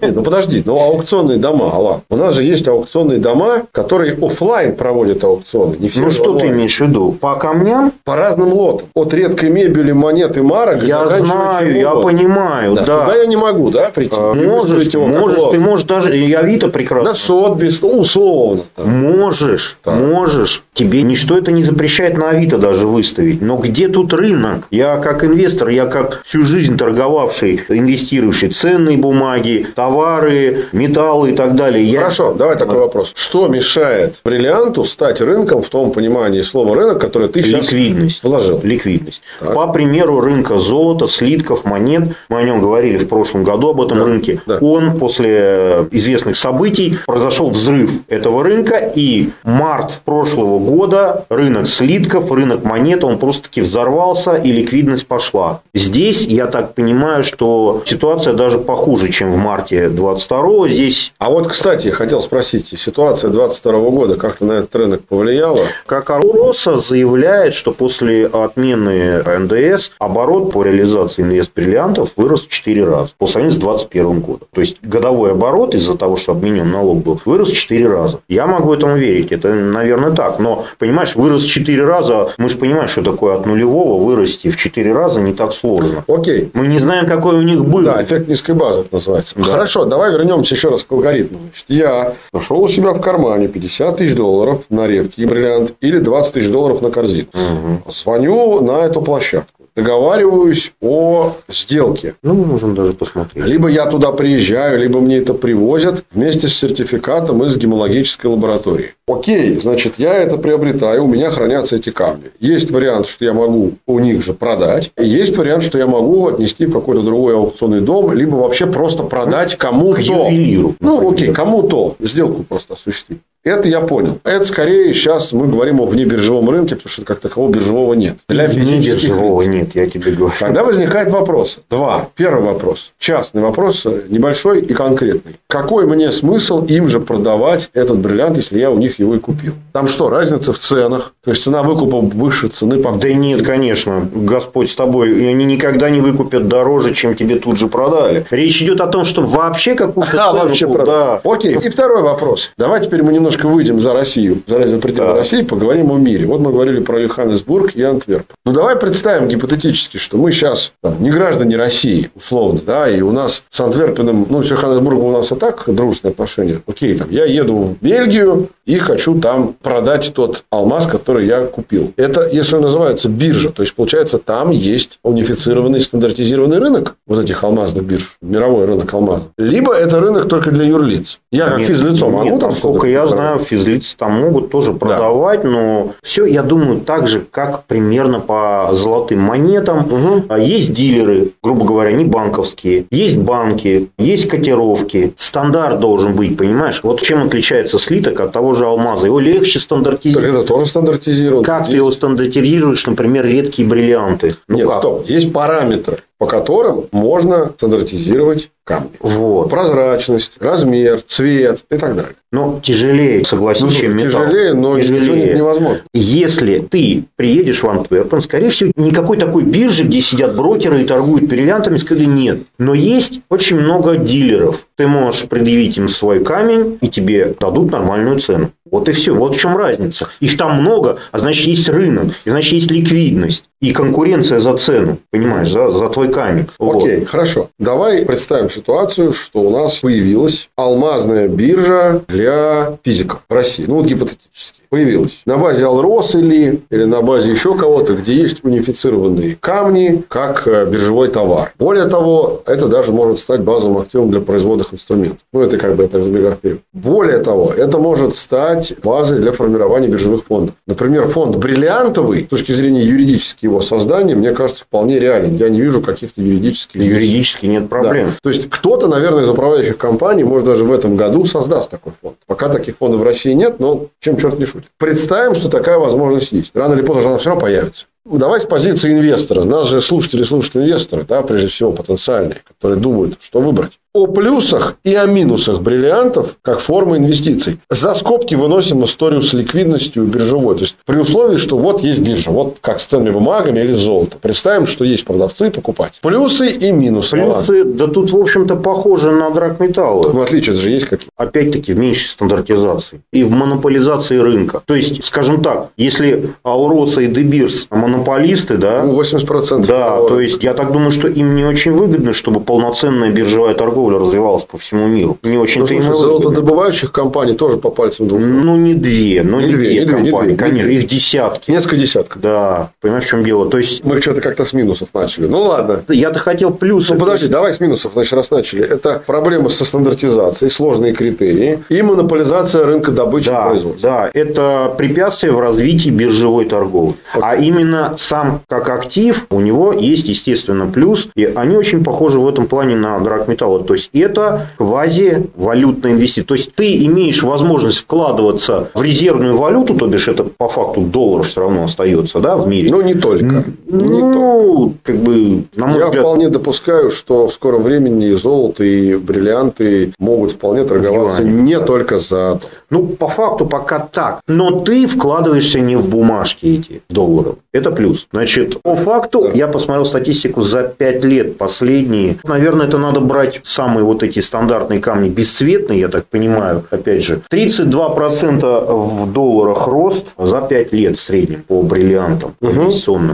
Ну 0.00 0.22
подожди, 0.22 0.62
ну 0.64 0.80
аукционные 0.80 1.38
дома, 1.38 1.70
Алла. 1.72 2.02
У 2.08 2.16
нас 2.16 2.34
же 2.34 2.42
есть 2.42 2.66
аукционные 2.68 3.18
дома, 3.18 3.66
которые 3.72 4.16
офлайн 4.20 4.74
проводят 4.74 5.22
аукционы. 5.24 5.76
Не 5.78 5.88
все 5.88 6.02
ну 6.02 6.10
что 6.10 6.38
ты 6.38 6.48
имеешь 6.48 6.76
в 6.78 6.80
виду? 6.80 7.12
По 7.12 7.34
камням? 7.36 7.92
По 8.04 8.16
разным 8.16 8.52
лотам. 8.52 8.88
От 8.94 9.12
редкой 9.14 9.50
мебели, 9.50 9.92
монет 9.92 10.36
и 10.36 10.40
марок. 10.40 10.82
Я 10.82 11.06
знаю, 11.06 11.76
я 11.76 11.94
понимаю, 11.96 12.74
да. 12.74 12.84
да. 12.84 13.00
Туда 13.00 13.16
я 13.16 13.26
не 13.26 13.36
могу, 13.36 13.70
да, 13.70 13.90
прийти? 13.94 14.16
А, 14.18 14.34
можешь, 14.34 14.88
его 14.88 15.06
можешь, 15.06 15.40
ты 15.50 15.58
можешь 15.58 15.86
даже, 15.86 16.16
я 16.16 16.40
Авито 16.40 16.68
прекрасно. 16.68 17.10
На 17.10 17.14
Сотбис, 17.14 17.82
ну, 17.82 18.00
условно. 18.00 18.62
Там. 18.74 18.88
Можешь, 18.88 19.78
так. 19.82 19.94
можешь. 19.94 20.64
Тебе 20.76 21.00
ничто 21.00 21.38
это 21.38 21.52
не 21.52 21.62
запрещает 21.62 22.18
на 22.18 22.28
Авито 22.28 22.58
даже 22.58 22.86
выставить. 22.86 23.40
Но 23.40 23.56
где 23.56 23.88
тут 23.88 24.12
рынок? 24.12 24.66
Я 24.70 24.98
как 24.98 25.24
инвестор, 25.24 25.70
я 25.70 25.86
как 25.86 26.22
всю 26.26 26.42
жизнь 26.42 26.76
торговавший, 26.76 27.62
инвестирующий 27.70 28.50
ценные 28.50 28.98
бумаги, 28.98 29.66
товары, 29.74 30.66
металлы 30.72 31.30
и 31.30 31.34
так 31.34 31.56
далее. 31.56 31.82
Я... 31.82 32.00
Хорошо, 32.00 32.34
давай 32.34 32.58
такой 32.58 32.78
вопрос. 32.78 33.12
Что 33.16 33.48
мешает 33.48 34.16
бриллианту 34.22 34.84
стать 34.84 35.22
рынком 35.22 35.62
в 35.62 35.68
том 35.70 35.92
понимании 35.92 36.42
слова 36.42 36.76
рынок, 36.76 37.00
которое 37.00 37.28
ты 37.28 37.42
сейчас 37.42 37.72
Ликвидность. 37.72 38.22
вложил? 38.22 38.60
Ликвидность. 38.62 39.22
Так. 39.40 39.54
По 39.54 39.68
примеру 39.68 40.20
рынка 40.20 40.58
золота, 40.58 41.08
слитков, 41.08 41.64
монет, 41.64 42.14
мы 42.28 42.40
о 42.40 42.42
нем 42.42 42.60
говорили 42.60 42.98
в 42.98 43.08
прошлом 43.08 43.44
году 43.44 43.70
об 43.70 43.80
этом 43.80 43.96
да. 43.96 44.04
рынке, 44.04 44.42
да. 44.44 44.58
он 44.58 44.98
после 44.98 45.86
известных 45.90 46.36
событий 46.36 46.98
произошел 47.06 47.48
взрыв 47.48 47.90
этого 48.08 48.44
рынка, 48.44 48.92
и 48.94 49.30
март 49.42 50.02
прошлого 50.04 50.65
года 50.66 51.24
рынок 51.28 51.66
слитков, 51.66 52.30
рынок 52.30 52.64
монет, 52.64 53.04
он 53.04 53.18
просто-таки 53.18 53.60
взорвался, 53.60 54.34
и 54.34 54.52
ликвидность 54.52 55.06
пошла. 55.06 55.60
Здесь, 55.74 56.26
я 56.26 56.46
так 56.46 56.74
понимаю, 56.74 57.24
что 57.24 57.82
ситуация 57.86 58.34
даже 58.34 58.58
похуже, 58.58 59.10
чем 59.10 59.32
в 59.32 59.36
марте 59.36 59.56
марте 59.56 59.88
22 59.88 60.68
здесь... 60.68 61.12
А 61.18 61.30
вот, 61.30 61.48
кстати, 61.48 61.88
хотел 61.88 62.20
спросить, 62.22 62.74
ситуация 62.78 63.30
22 63.30 63.72
года 63.90 64.16
как-то 64.16 64.44
на 64.44 64.52
этот 64.52 64.74
рынок 64.76 65.02
повлияла? 65.02 65.66
Как 65.86 66.10
Роса 66.10 66.78
заявляет, 66.78 67.54
что 67.54 67.72
после 67.72 68.26
отмены 68.26 69.22
НДС 69.22 69.90
оборот 69.98 70.52
по 70.52 70.62
реализации 70.62 71.22
инвест-бриллиантов 71.22 72.10
вырос 72.16 72.46
в 72.46 72.48
4 72.48 72.84
раза 72.84 73.10
по 73.18 73.26
сравнению 73.26 73.56
с 73.56 73.60
2021 73.60 74.20
годом. 74.20 74.48
То 74.52 74.60
есть, 74.60 74.78
годовой 74.82 75.32
оборот 75.32 75.74
из-за 75.74 75.96
того, 75.96 76.16
что 76.16 76.32
отменен 76.32 76.70
налог 76.70 77.02
был, 77.02 77.20
вырос 77.24 77.50
в 77.50 77.54
4 77.54 77.88
раза. 77.88 78.20
Я 78.28 78.46
могу 78.46 78.72
этому 78.74 78.96
верить, 78.96 79.32
это, 79.32 79.48
наверное, 79.52 80.12
так. 80.12 80.38
Но, 80.38 80.55
понимаешь, 80.78 81.14
вырос 81.14 81.44
в 81.44 81.48
4 81.48 81.84
раза, 81.84 82.30
мы 82.38 82.48
же 82.48 82.56
понимаем, 82.56 82.88
что 82.88 83.02
такое 83.02 83.36
от 83.36 83.46
нулевого 83.46 84.02
вырасти 84.02 84.48
в 84.48 84.56
4 84.56 84.92
раза 84.92 85.20
не 85.20 85.32
так 85.32 85.52
сложно. 85.52 86.04
Окей. 86.08 86.50
Мы 86.54 86.66
не 86.66 86.78
знаем, 86.78 87.06
какой 87.06 87.36
у 87.36 87.42
них 87.42 87.64
был. 87.64 87.82
Да, 87.82 88.02
эффект 88.02 88.28
низкой 88.28 88.54
базы 88.54 88.80
это 88.80 88.94
называется. 88.94 89.34
Да. 89.36 89.44
Хорошо, 89.44 89.84
давай 89.84 90.12
вернемся 90.12 90.54
еще 90.54 90.70
раз 90.70 90.84
к 90.84 90.92
алгоритму. 90.92 91.38
Значит, 91.38 91.64
я 91.68 92.14
нашел 92.32 92.60
у 92.60 92.68
себя 92.68 92.92
в 92.92 93.00
кармане 93.00 93.48
50 93.48 93.96
тысяч 93.96 94.14
долларов 94.14 94.62
на 94.70 94.86
редкий 94.86 95.26
бриллиант 95.26 95.74
или 95.80 95.98
20 95.98 96.32
тысяч 96.34 96.48
долларов 96.48 96.82
на 96.82 96.90
корзину. 96.90 97.28
Угу. 97.32 97.90
Звоню 97.90 98.60
на 98.60 98.84
эту 98.84 99.00
площадку 99.02 99.55
договариваюсь 99.76 100.72
о 100.80 101.36
сделке. 101.48 102.14
Ну, 102.22 102.34
мы 102.34 102.46
можем 102.46 102.74
даже 102.74 102.94
посмотреть. 102.94 103.44
Либо 103.44 103.68
я 103.68 103.86
туда 103.86 104.10
приезжаю, 104.10 104.80
либо 104.80 105.00
мне 105.00 105.18
это 105.18 105.34
привозят 105.34 106.04
вместе 106.10 106.48
с 106.48 106.54
сертификатом 106.54 107.44
из 107.44 107.56
гемологической 107.58 108.30
лаборатории. 108.30 108.94
Окей, 109.06 109.60
значит, 109.60 109.98
я 109.98 110.14
это 110.14 110.38
приобретаю, 110.38 111.04
у 111.04 111.06
меня 111.06 111.30
хранятся 111.30 111.76
эти 111.76 111.90
камни. 111.90 112.30
Есть 112.40 112.70
вариант, 112.70 113.06
что 113.06 113.24
я 113.24 113.34
могу 113.34 113.74
у 113.86 113.98
них 114.00 114.24
же 114.24 114.32
продать. 114.32 114.90
Есть 114.96 115.36
вариант, 115.36 115.62
что 115.62 115.78
я 115.78 115.86
могу 115.86 116.26
отнести 116.26 116.66
в 116.66 116.72
какой-то 116.72 117.02
другой 117.02 117.36
аукционный 117.36 117.82
дом, 117.82 118.12
либо 118.12 118.36
вообще 118.36 118.66
просто 118.66 119.04
продать 119.04 119.56
кому-то. 119.56 120.00
К 120.00 120.00
ювелиру. 120.00 120.74
Ну, 120.80 121.12
окей, 121.12 121.32
кому-то 121.32 121.96
сделку 122.00 122.42
просто 122.42 122.74
осуществить. 122.74 123.20
Это 123.46 123.68
я 123.68 123.80
понял. 123.80 124.18
Это 124.24 124.44
скорее 124.44 124.92
сейчас 124.92 125.32
мы 125.32 125.46
говорим 125.46 125.80
о 125.80 125.86
внебиржевом 125.86 126.50
рынке, 126.50 126.74
потому 126.74 126.90
что 126.90 127.04
как 127.04 127.20
такового 127.20 127.52
биржевого 127.52 127.94
нет. 127.94 128.16
Для 128.28 128.48
биржевого 128.48 129.42
нет, 129.42 129.76
я 129.76 129.88
тебе 129.88 130.10
говорю. 130.10 130.34
Тогда 130.40 130.64
возникает 130.64 131.12
вопрос. 131.12 131.60
Два. 131.70 132.08
Первый 132.16 132.42
вопрос. 132.42 132.92
Частный 132.98 133.42
вопрос, 133.42 133.86
небольшой 134.08 134.62
и 134.62 134.74
конкретный. 134.74 135.36
Какой 135.46 135.86
мне 135.86 136.10
смысл 136.10 136.64
им 136.64 136.88
же 136.88 136.98
продавать 136.98 137.70
этот 137.72 137.98
бриллиант, 137.98 138.36
если 138.36 138.58
я 138.58 138.72
у 138.72 138.78
них 138.78 138.98
его 138.98 139.14
и 139.14 139.20
купил? 139.20 139.52
Там 139.72 139.86
что, 139.86 140.10
разница 140.10 140.52
в 140.52 140.58
ценах? 140.58 141.14
То 141.22 141.30
есть, 141.30 141.44
цена 141.44 141.62
выкупа 141.62 142.00
выше 142.00 142.48
цены 142.48 142.82
покупки? 142.82 143.06
Да 143.06 143.14
нет, 143.14 143.46
конечно. 143.46 144.08
Господь 144.12 144.72
с 144.72 144.74
тобой. 144.74 145.20
И 145.20 145.24
они 145.24 145.44
никогда 145.44 145.88
не 145.88 146.00
выкупят 146.00 146.48
дороже, 146.48 146.94
чем 146.94 147.14
тебе 147.14 147.38
тут 147.38 147.58
же 147.58 147.68
продали. 147.68 148.26
Речь 148.30 148.60
идет 148.60 148.80
о 148.80 148.88
том, 148.88 149.04
что 149.04 149.22
вообще 149.22 149.76
какую-то 149.76 150.30
а, 150.30 150.32
вообще 150.32 150.66
да. 150.66 151.20
Окей. 151.22 151.56
И 151.62 151.68
второй 151.68 152.02
вопрос. 152.02 152.50
Давай 152.58 152.82
теперь 152.82 153.04
мы 153.04 153.12
немножко 153.12 153.35
выйдем 153.44 153.80
за 153.80 153.92
Россию, 153.92 154.42
за 154.46 154.58
пределы 154.78 155.08
да. 155.08 155.14
России, 155.14 155.42
поговорим 155.42 155.92
о 155.92 155.96
мире. 155.96 156.26
Вот 156.26 156.40
мы 156.40 156.52
говорили 156.52 156.80
про 156.80 157.00
Йоханнесбург 157.00 157.74
и 157.74 157.82
Антверп. 157.82 158.26
Ну, 158.44 158.52
давай 158.52 158.76
представим 158.76 159.28
гипотетически, 159.28 159.96
что 159.98 160.16
мы 160.16 160.32
сейчас 160.32 160.72
там, 160.82 161.02
не 161.02 161.10
граждане 161.10 161.56
России, 161.56 162.10
условно, 162.14 162.60
да, 162.64 162.88
и 162.88 163.00
у 163.00 163.12
нас 163.12 163.44
с 163.50 163.60
Антверпеном, 163.60 164.26
ну, 164.28 164.42
с 164.42 164.50
Йоханнесбургом 164.50 165.06
у 165.06 165.12
нас 165.12 165.32
и 165.32 165.34
так 165.34 165.64
дружественные 165.66 166.12
отношения. 166.12 166.60
Окей, 166.66 166.96
там, 166.96 167.08
я 167.10 167.24
еду 167.24 167.56
в 167.56 167.84
Бельгию 167.84 168.48
и 168.66 168.78
хочу 168.78 169.18
там 169.20 169.54
продать 169.62 170.12
тот 170.12 170.44
алмаз, 170.50 170.86
который 170.86 171.26
я 171.26 171.46
купил. 171.46 171.92
Это, 171.96 172.28
если 172.30 172.56
называется 172.56 173.08
биржа, 173.08 173.50
то 173.50 173.62
есть, 173.62 173.74
получается, 173.74 174.18
там 174.18 174.50
есть 174.50 174.98
унифицированный 175.02 175.80
стандартизированный 175.80 176.58
рынок 176.58 176.96
вот 177.06 177.20
этих 177.20 177.42
алмазных 177.44 177.84
бирж, 177.84 178.18
мировой 178.20 178.66
рынок 178.66 178.92
алмазов. 178.92 179.28
Либо 179.38 179.72
это 179.72 180.00
рынок 180.00 180.28
только 180.28 180.50
для 180.50 180.64
юрлиц. 180.64 181.20
Я 181.30 181.46
как 181.46 181.58
нет, 181.60 181.68
физлицо 181.68 182.10
могу 182.10 182.30
нет, 182.30 182.40
там 182.40 182.52
Сколько 182.56 182.88
я 182.88 183.06
знаю, 183.06 183.38
физлицы 183.38 183.96
там 183.96 184.20
могут 184.20 184.50
тоже 184.50 184.72
продавать, 184.72 185.42
да. 185.42 185.48
но 185.48 185.92
все, 186.02 186.26
я 186.26 186.42
думаю, 186.42 186.80
так 186.80 187.06
же, 187.06 187.20
как 187.30 187.64
примерно 187.64 188.18
по 188.18 188.70
золотым 188.72 189.20
монетам. 189.20 189.86
Угу. 189.86 190.34
Есть 190.38 190.72
дилеры, 190.72 191.30
грубо 191.42 191.64
говоря, 191.64 191.92
не 191.92 192.04
банковские. 192.04 192.86
Есть 192.90 193.18
банки, 193.18 193.90
есть 193.98 194.28
котировки. 194.28 195.14
Стандарт 195.16 195.78
должен 195.78 196.14
быть, 196.14 196.36
понимаешь? 196.36 196.80
Вот 196.82 197.00
чем 197.02 197.24
отличается 197.24 197.78
слиток 197.78 198.20
от 198.20 198.32
того 198.32 198.54
же 198.56 198.64
алмаза? 198.66 199.06
Его 199.06 199.20
легче 199.20 199.60
стандартизировать. 199.60 200.30
Так 200.30 200.38
это 200.40 200.48
тоже 200.48 200.66
стандартизировано. 200.66 201.44
Как 201.44 201.60
есть. 201.60 201.70
ты 201.70 201.76
его 201.76 201.90
стандартизируешь, 201.90 202.86
например, 202.86 203.26
редкие 203.26 203.68
бриллианты? 203.68 204.34
Ну, 204.48 204.56
Нет, 204.56 204.66
как? 204.68 204.78
стоп. 204.78 205.08
Есть 205.08 205.32
параметры 205.32 205.98
по 206.18 206.26
которым 206.26 206.84
можно 206.92 207.52
стандартизировать 207.56 208.50
камни. 208.64 208.90
Вот. 209.00 209.48
Прозрачность, 209.48 210.38
размер, 210.40 211.00
цвет 211.02 211.60
и 211.70 211.76
так 211.76 211.94
далее. 211.94 212.14
Но 212.32 212.60
тяжелее, 212.62 213.24
согласись, 213.24 213.62
ну, 213.62 213.70
чем 213.70 213.96
металл. 213.96 214.24
Тяжелее, 214.24 214.54
но 214.54 214.78
тяжелее. 214.78 215.00
ничего 215.00 215.16
нет 215.16 215.36
невозможно. 215.36 215.82
Если 215.94 216.58
ты 216.58 217.04
приедешь 217.14 217.62
в 217.62 217.68
Антверпен, 217.68 218.20
скорее 218.20 218.50
всего, 218.50 218.72
никакой 218.76 219.18
такой 219.18 219.44
биржи, 219.44 219.84
где 219.84 220.00
сидят 220.00 220.34
брокеры 220.36 220.82
и 220.82 220.84
торгуют 220.84 221.28
бриллиантами, 221.28 221.76
скорее 221.76 222.06
нет. 222.06 222.40
Но 222.58 222.74
есть 222.74 223.20
очень 223.28 223.58
много 223.58 223.96
дилеров. 223.96 224.66
Ты 224.76 224.88
можешь 224.88 225.28
предъявить 225.28 225.76
им 225.76 225.88
свой 225.88 226.24
камень, 226.24 226.78
и 226.80 226.88
тебе 226.88 227.34
дадут 227.38 227.70
нормальную 227.70 228.18
цену. 228.18 228.50
Вот 228.70 228.88
и 228.88 228.92
все. 228.92 229.14
Вот 229.14 229.36
в 229.36 229.40
чем 229.40 229.56
разница. 229.56 230.08
Их 230.20 230.36
там 230.36 230.60
много, 230.60 230.98
а 231.12 231.18
значит, 231.18 231.46
есть 231.46 231.68
рынок, 231.68 232.12
и 232.24 232.30
значит, 232.30 232.52
есть 232.52 232.70
ликвидность 232.70 233.44
и 233.60 233.72
конкуренция 233.72 234.38
за 234.38 234.56
цену, 234.56 234.98
понимаешь, 235.10 235.50
за, 235.50 235.70
за 235.70 235.88
твой 235.88 236.08
камень. 236.08 236.46
Окей, 236.58 237.00
вот. 237.00 237.08
хорошо. 237.08 237.48
Давай 237.58 238.04
представим 238.04 238.50
ситуацию, 238.50 239.12
что 239.12 239.40
у 239.40 239.50
нас 239.50 239.78
появилась 239.78 240.48
алмазная 240.56 241.28
биржа 241.28 242.02
для 242.08 242.78
физиков 242.84 243.20
России. 243.28 243.64
Ну, 243.66 243.76
вот 243.76 243.86
гипотетически 243.86 244.60
появилась. 244.68 245.22
На 245.26 245.38
базе 245.38 245.64
Алрос 245.66 246.14
или, 246.14 246.60
или 246.70 246.84
на 246.84 247.02
базе 247.02 247.30
еще 247.30 247.56
кого-то, 247.56 247.94
где 247.94 248.14
есть 248.14 248.44
унифицированные 248.44 249.36
камни, 249.40 250.02
как 250.08 250.46
э, 250.46 250.66
биржевой 250.66 251.08
товар. 251.08 251.52
Более 251.58 251.86
того, 251.86 252.42
это 252.46 252.68
даже 252.68 252.92
может 252.92 253.18
стать 253.18 253.40
базовым 253.40 253.78
активом 253.78 254.10
для 254.10 254.20
производных 254.20 254.74
инструментов. 254.74 255.20
Ну, 255.32 255.40
это 255.40 255.56
как 255.58 255.76
бы 255.76 255.84
это 255.84 256.02
забегая 256.02 256.32
вперед. 256.32 256.60
Более 256.72 257.18
того, 257.18 257.52
это 257.56 257.78
может 257.78 258.16
стать 258.16 258.74
базой 258.82 259.20
для 259.20 259.32
формирования 259.32 259.88
биржевых 259.88 260.24
фондов. 260.24 260.54
Например, 260.66 261.08
фонд 261.08 261.36
бриллиантовый, 261.36 262.24
с 262.24 262.28
точки 262.28 262.52
зрения 262.52 262.82
юридически 262.82 263.45
его 263.46 263.60
создания, 263.60 264.14
мне 264.14 264.32
кажется, 264.32 264.62
вполне 264.64 264.98
реален. 264.98 265.36
Я 265.36 265.48
не 265.48 265.60
вижу 265.60 265.80
каких-то 265.80 266.20
юридических... 266.20 266.80
Юридически 266.80 267.46
нет 267.46 267.68
проблем. 267.68 268.08
Да. 268.08 268.14
То 268.22 268.28
есть, 268.28 268.48
кто-то, 268.50 268.86
наверное, 268.88 269.24
из 269.24 269.28
управляющих 269.28 269.76
компаний, 269.78 270.24
может, 270.24 270.46
даже 270.46 270.64
в 270.64 270.72
этом 270.72 270.96
году 270.96 271.24
создаст 271.24 271.70
такой 271.70 271.92
фонд. 272.00 272.16
Пока 272.26 272.48
таких 272.48 272.76
фондов 272.76 273.00
в 273.00 273.04
России 273.04 273.32
нет, 273.32 273.58
но 273.58 273.86
чем 274.00 274.16
черт 274.16 274.38
не 274.38 274.46
шутит. 274.46 274.70
Представим, 274.78 275.34
что 275.34 275.48
такая 275.48 275.78
возможность 275.78 276.32
есть. 276.32 276.54
Рано 276.54 276.74
или 276.74 276.82
поздно 276.82 277.10
она 277.10 277.18
все 277.18 277.30
равно 277.30 277.40
появится. 277.40 277.86
Давай 278.04 278.40
с 278.40 278.44
позиции 278.44 278.92
инвестора. 278.92 279.42
Нас 279.42 279.68
же 279.68 279.80
слушатели 279.80 280.22
слушают 280.22 280.56
инвесторы, 280.56 281.04
да, 281.08 281.22
прежде 281.22 281.48
всего 281.48 281.72
потенциальные, 281.72 282.42
которые 282.46 282.78
думают, 282.78 283.18
что 283.20 283.40
выбрать 283.40 283.72
о 283.96 284.06
плюсах 284.06 284.76
и 284.84 284.94
о 284.94 285.06
минусах 285.06 285.60
бриллиантов 285.60 286.36
как 286.42 286.60
формы 286.60 286.98
инвестиций. 286.98 287.58
За 287.70 287.94
скобки 287.94 288.34
выносим 288.34 288.84
историю 288.84 289.22
с 289.22 289.32
ликвидностью 289.32 290.04
биржевой. 290.04 290.54
То 290.54 290.62
есть, 290.62 290.76
при 290.84 290.98
условии, 290.98 291.38
что 291.38 291.56
вот 291.56 291.82
есть 291.82 292.00
биржа, 292.00 292.30
вот 292.30 292.58
как 292.60 292.80
с 292.80 292.86
ценными 292.86 293.10
бумагами 293.10 293.60
или 293.60 293.72
золото. 293.72 294.16
Представим, 294.20 294.66
что 294.66 294.84
есть 294.84 295.04
продавцы 295.04 295.48
и 295.48 295.50
покупать. 295.50 295.94
Плюсы 296.02 296.50
и 296.50 296.70
минусы. 296.72 297.16
Плюсы, 297.16 297.64
да 297.64 297.86
тут, 297.86 298.12
в 298.12 298.16
общем-то, 298.16 298.56
похоже 298.56 299.10
на 299.12 299.30
драгметаллы. 299.30 300.12
Ну, 300.12 300.20
отличия 300.20 300.54
же 300.54 300.70
есть 300.70 300.86
какие 300.86 301.08
Опять-таки, 301.16 301.72
в 301.72 301.78
меньшей 301.78 302.08
стандартизации 302.08 303.00
и 303.12 303.24
в 303.24 303.30
монополизации 303.30 304.18
рынка. 304.18 304.62
То 304.66 304.74
есть, 304.74 305.04
скажем 305.04 305.42
так, 305.42 305.70
если 305.76 306.30
Алроса 306.42 307.00
и 307.00 307.06
Дебирс 307.06 307.66
монополисты, 307.70 308.56
да? 308.56 308.82
Ну, 308.82 309.00
80%. 309.00 309.66
Да, 309.66 309.96
то 309.96 310.20
есть, 310.20 310.42
я 310.42 310.54
так 310.54 310.72
думаю, 310.72 310.90
что 310.90 311.08
им 311.08 311.34
не 311.34 311.44
очень 311.44 311.72
выгодно, 311.72 312.12
чтобы 312.12 312.40
полноценная 312.40 313.10
биржевая 313.10 313.54
торговля 313.54 313.85
торговля 313.86 313.98
развивалась 313.98 314.44
по 314.44 314.58
всему 314.58 314.86
миру. 314.86 315.18
Не 315.22 315.38
очень 315.38 315.60
ну, 315.60 315.66
слушай, 315.66 315.94
золотодобывающих 315.94 316.92
компаний 316.92 317.34
тоже 317.34 317.56
по 317.56 317.70
пальцам 317.70 318.08
двух. 318.08 318.20
Ну, 318.20 318.56
не 318.56 318.74
две, 318.74 319.22
но 319.22 319.40
не, 319.40 319.46
не 319.46 319.52
две, 319.52 319.68
две 319.68 319.80
не 319.80 319.86
компании. 319.86 320.30
Не 320.30 320.36
две, 320.36 320.36
конечно, 320.36 320.70
их 320.70 320.88
десятки. 320.88 321.50
Несколько 321.50 321.76
десятков. 321.76 322.20
Да, 322.20 322.70
понимаешь, 322.80 323.04
в 323.04 323.08
чем 323.08 323.24
дело. 323.24 323.48
То 323.48 323.58
есть... 323.58 323.84
Мы 323.84 324.00
что-то 324.00 324.20
как-то 324.20 324.44
с 324.44 324.52
минусов 324.52 324.88
начали. 324.94 325.26
Ну, 325.26 325.40
ладно. 325.40 325.82
Я-то 325.88 326.18
хотел 326.18 326.52
плюсы. 326.52 326.94
Ну, 326.94 327.00
подожди, 327.00 327.28
давай 327.28 327.52
с 327.52 327.60
минусов, 327.60 327.92
значит, 327.92 328.12
раз 328.14 328.30
начали. 328.30 328.64
Это 328.64 329.02
проблема 329.06 329.48
со 329.48 329.64
стандартизацией, 329.64 330.50
сложные 330.50 330.92
критерии 330.92 331.60
и 331.68 331.82
монополизация 331.82 332.64
рынка 332.64 332.90
добычи 332.90 333.30
да, 333.30 333.42
и 333.42 333.48
производства. 333.48 333.90
Да, 333.90 334.10
это 334.12 334.74
препятствие 334.76 335.32
в 335.32 335.40
развитии 335.40 335.90
биржевой 335.90 336.44
торговли. 336.46 336.94
Okay. 337.14 337.20
А 337.22 337.36
именно 337.36 337.94
сам 337.98 338.40
как 338.48 338.68
актив, 338.68 339.26
у 339.30 339.40
него 339.40 339.72
есть, 339.72 340.08
естественно, 340.08 340.66
плюс. 340.66 341.08
И 341.14 341.24
они 341.24 341.56
очень 341.56 341.84
похожи 341.84 342.18
в 342.18 342.28
этом 342.28 342.46
плане 342.46 342.76
на 342.76 342.98
драгметаллы. 342.98 343.64
То 343.64 343.74
есть, 343.76 343.90
это 343.92 344.48
квази-валютная 344.58 345.92
инвестиция. 345.92 346.26
То 346.26 346.34
есть, 346.34 346.54
ты 346.54 346.84
имеешь 346.84 347.22
возможность 347.22 347.78
вкладываться 347.78 348.70
в 348.74 348.82
резервную 348.82 349.36
валюту, 349.36 349.74
то 349.74 349.86
бишь, 349.86 350.08
это 350.08 350.24
по 350.24 350.48
факту 350.48 350.80
доллар 350.80 351.24
все 351.24 351.42
равно 351.42 351.64
остается 351.64 352.20
да, 352.20 352.36
в 352.36 352.46
мире. 352.48 352.68
Ну, 352.70 352.80
не 352.82 352.94
только. 352.94 353.44
Ну, 353.66 353.80
не 353.80 354.00
только. 354.00 354.76
как 354.82 354.96
бы, 354.96 355.44
на 355.54 355.66
мой 355.66 355.78
Я 355.78 355.86
взгляд... 355.86 356.04
вполне 356.04 356.28
допускаю, 356.28 356.90
что 356.90 357.26
в 357.28 357.32
скором 357.32 357.62
времени 357.62 358.12
золото 358.12 358.64
и 358.64 358.96
бриллианты 358.96 359.92
могут 359.98 360.32
вполне 360.32 360.64
торговаться 360.64 361.22
не 361.22 361.58
только 361.60 361.98
за... 361.98 362.40
Ну, 362.70 362.86
по 362.86 363.08
факту 363.08 363.46
пока 363.46 363.78
так. 363.78 364.20
Но 364.26 364.60
ты 364.60 364.86
вкладываешься 364.86 365.60
не 365.60 365.76
в 365.76 365.88
бумажки 365.88 366.46
эти 366.46 366.82
долларов. 366.88 367.36
Это 367.52 367.70
плюс. 367.70 368.06
Значит, 368.12 368.60
по 368.62 368.76
факту, 368.76 369.22
да. 369.22 369.30
я 369.32 369.48
посмотрел 369.48 369.84
статистику 369.84 370.42
за 370.42 370.62
5 370.62 371.04
лет 371.04 371.38
последние. 371.38 372.16
Наверное, 372.24 372.66
это 372.66 372.78
надо 372.78 373.00
брать 373.00 373.40
самые 373.56 373.84
вот 373.84 374.02
эти 374.02 374.20
стандартные 374.20 374.80
камни 374.80 375.08
бесцветные, 375.08 375.80
я 375.80 375.88
так 375.88 376.04
понимаю, 376.06 376.64
опять 376.70 377.02
же. 377.02 377.22
32% 377.32 378.64
в 378.66 379.12
долларах 379.12 379.66
рост 379.66 380.06
за 380.18 380.42
5 380.42 380.72
лет 380.72 380.96
в 380.96 381.02
среднем 381.02 381.42
по 381.48 381.62
бриллиантам 381.62 382.34
угу. 382.40 382.70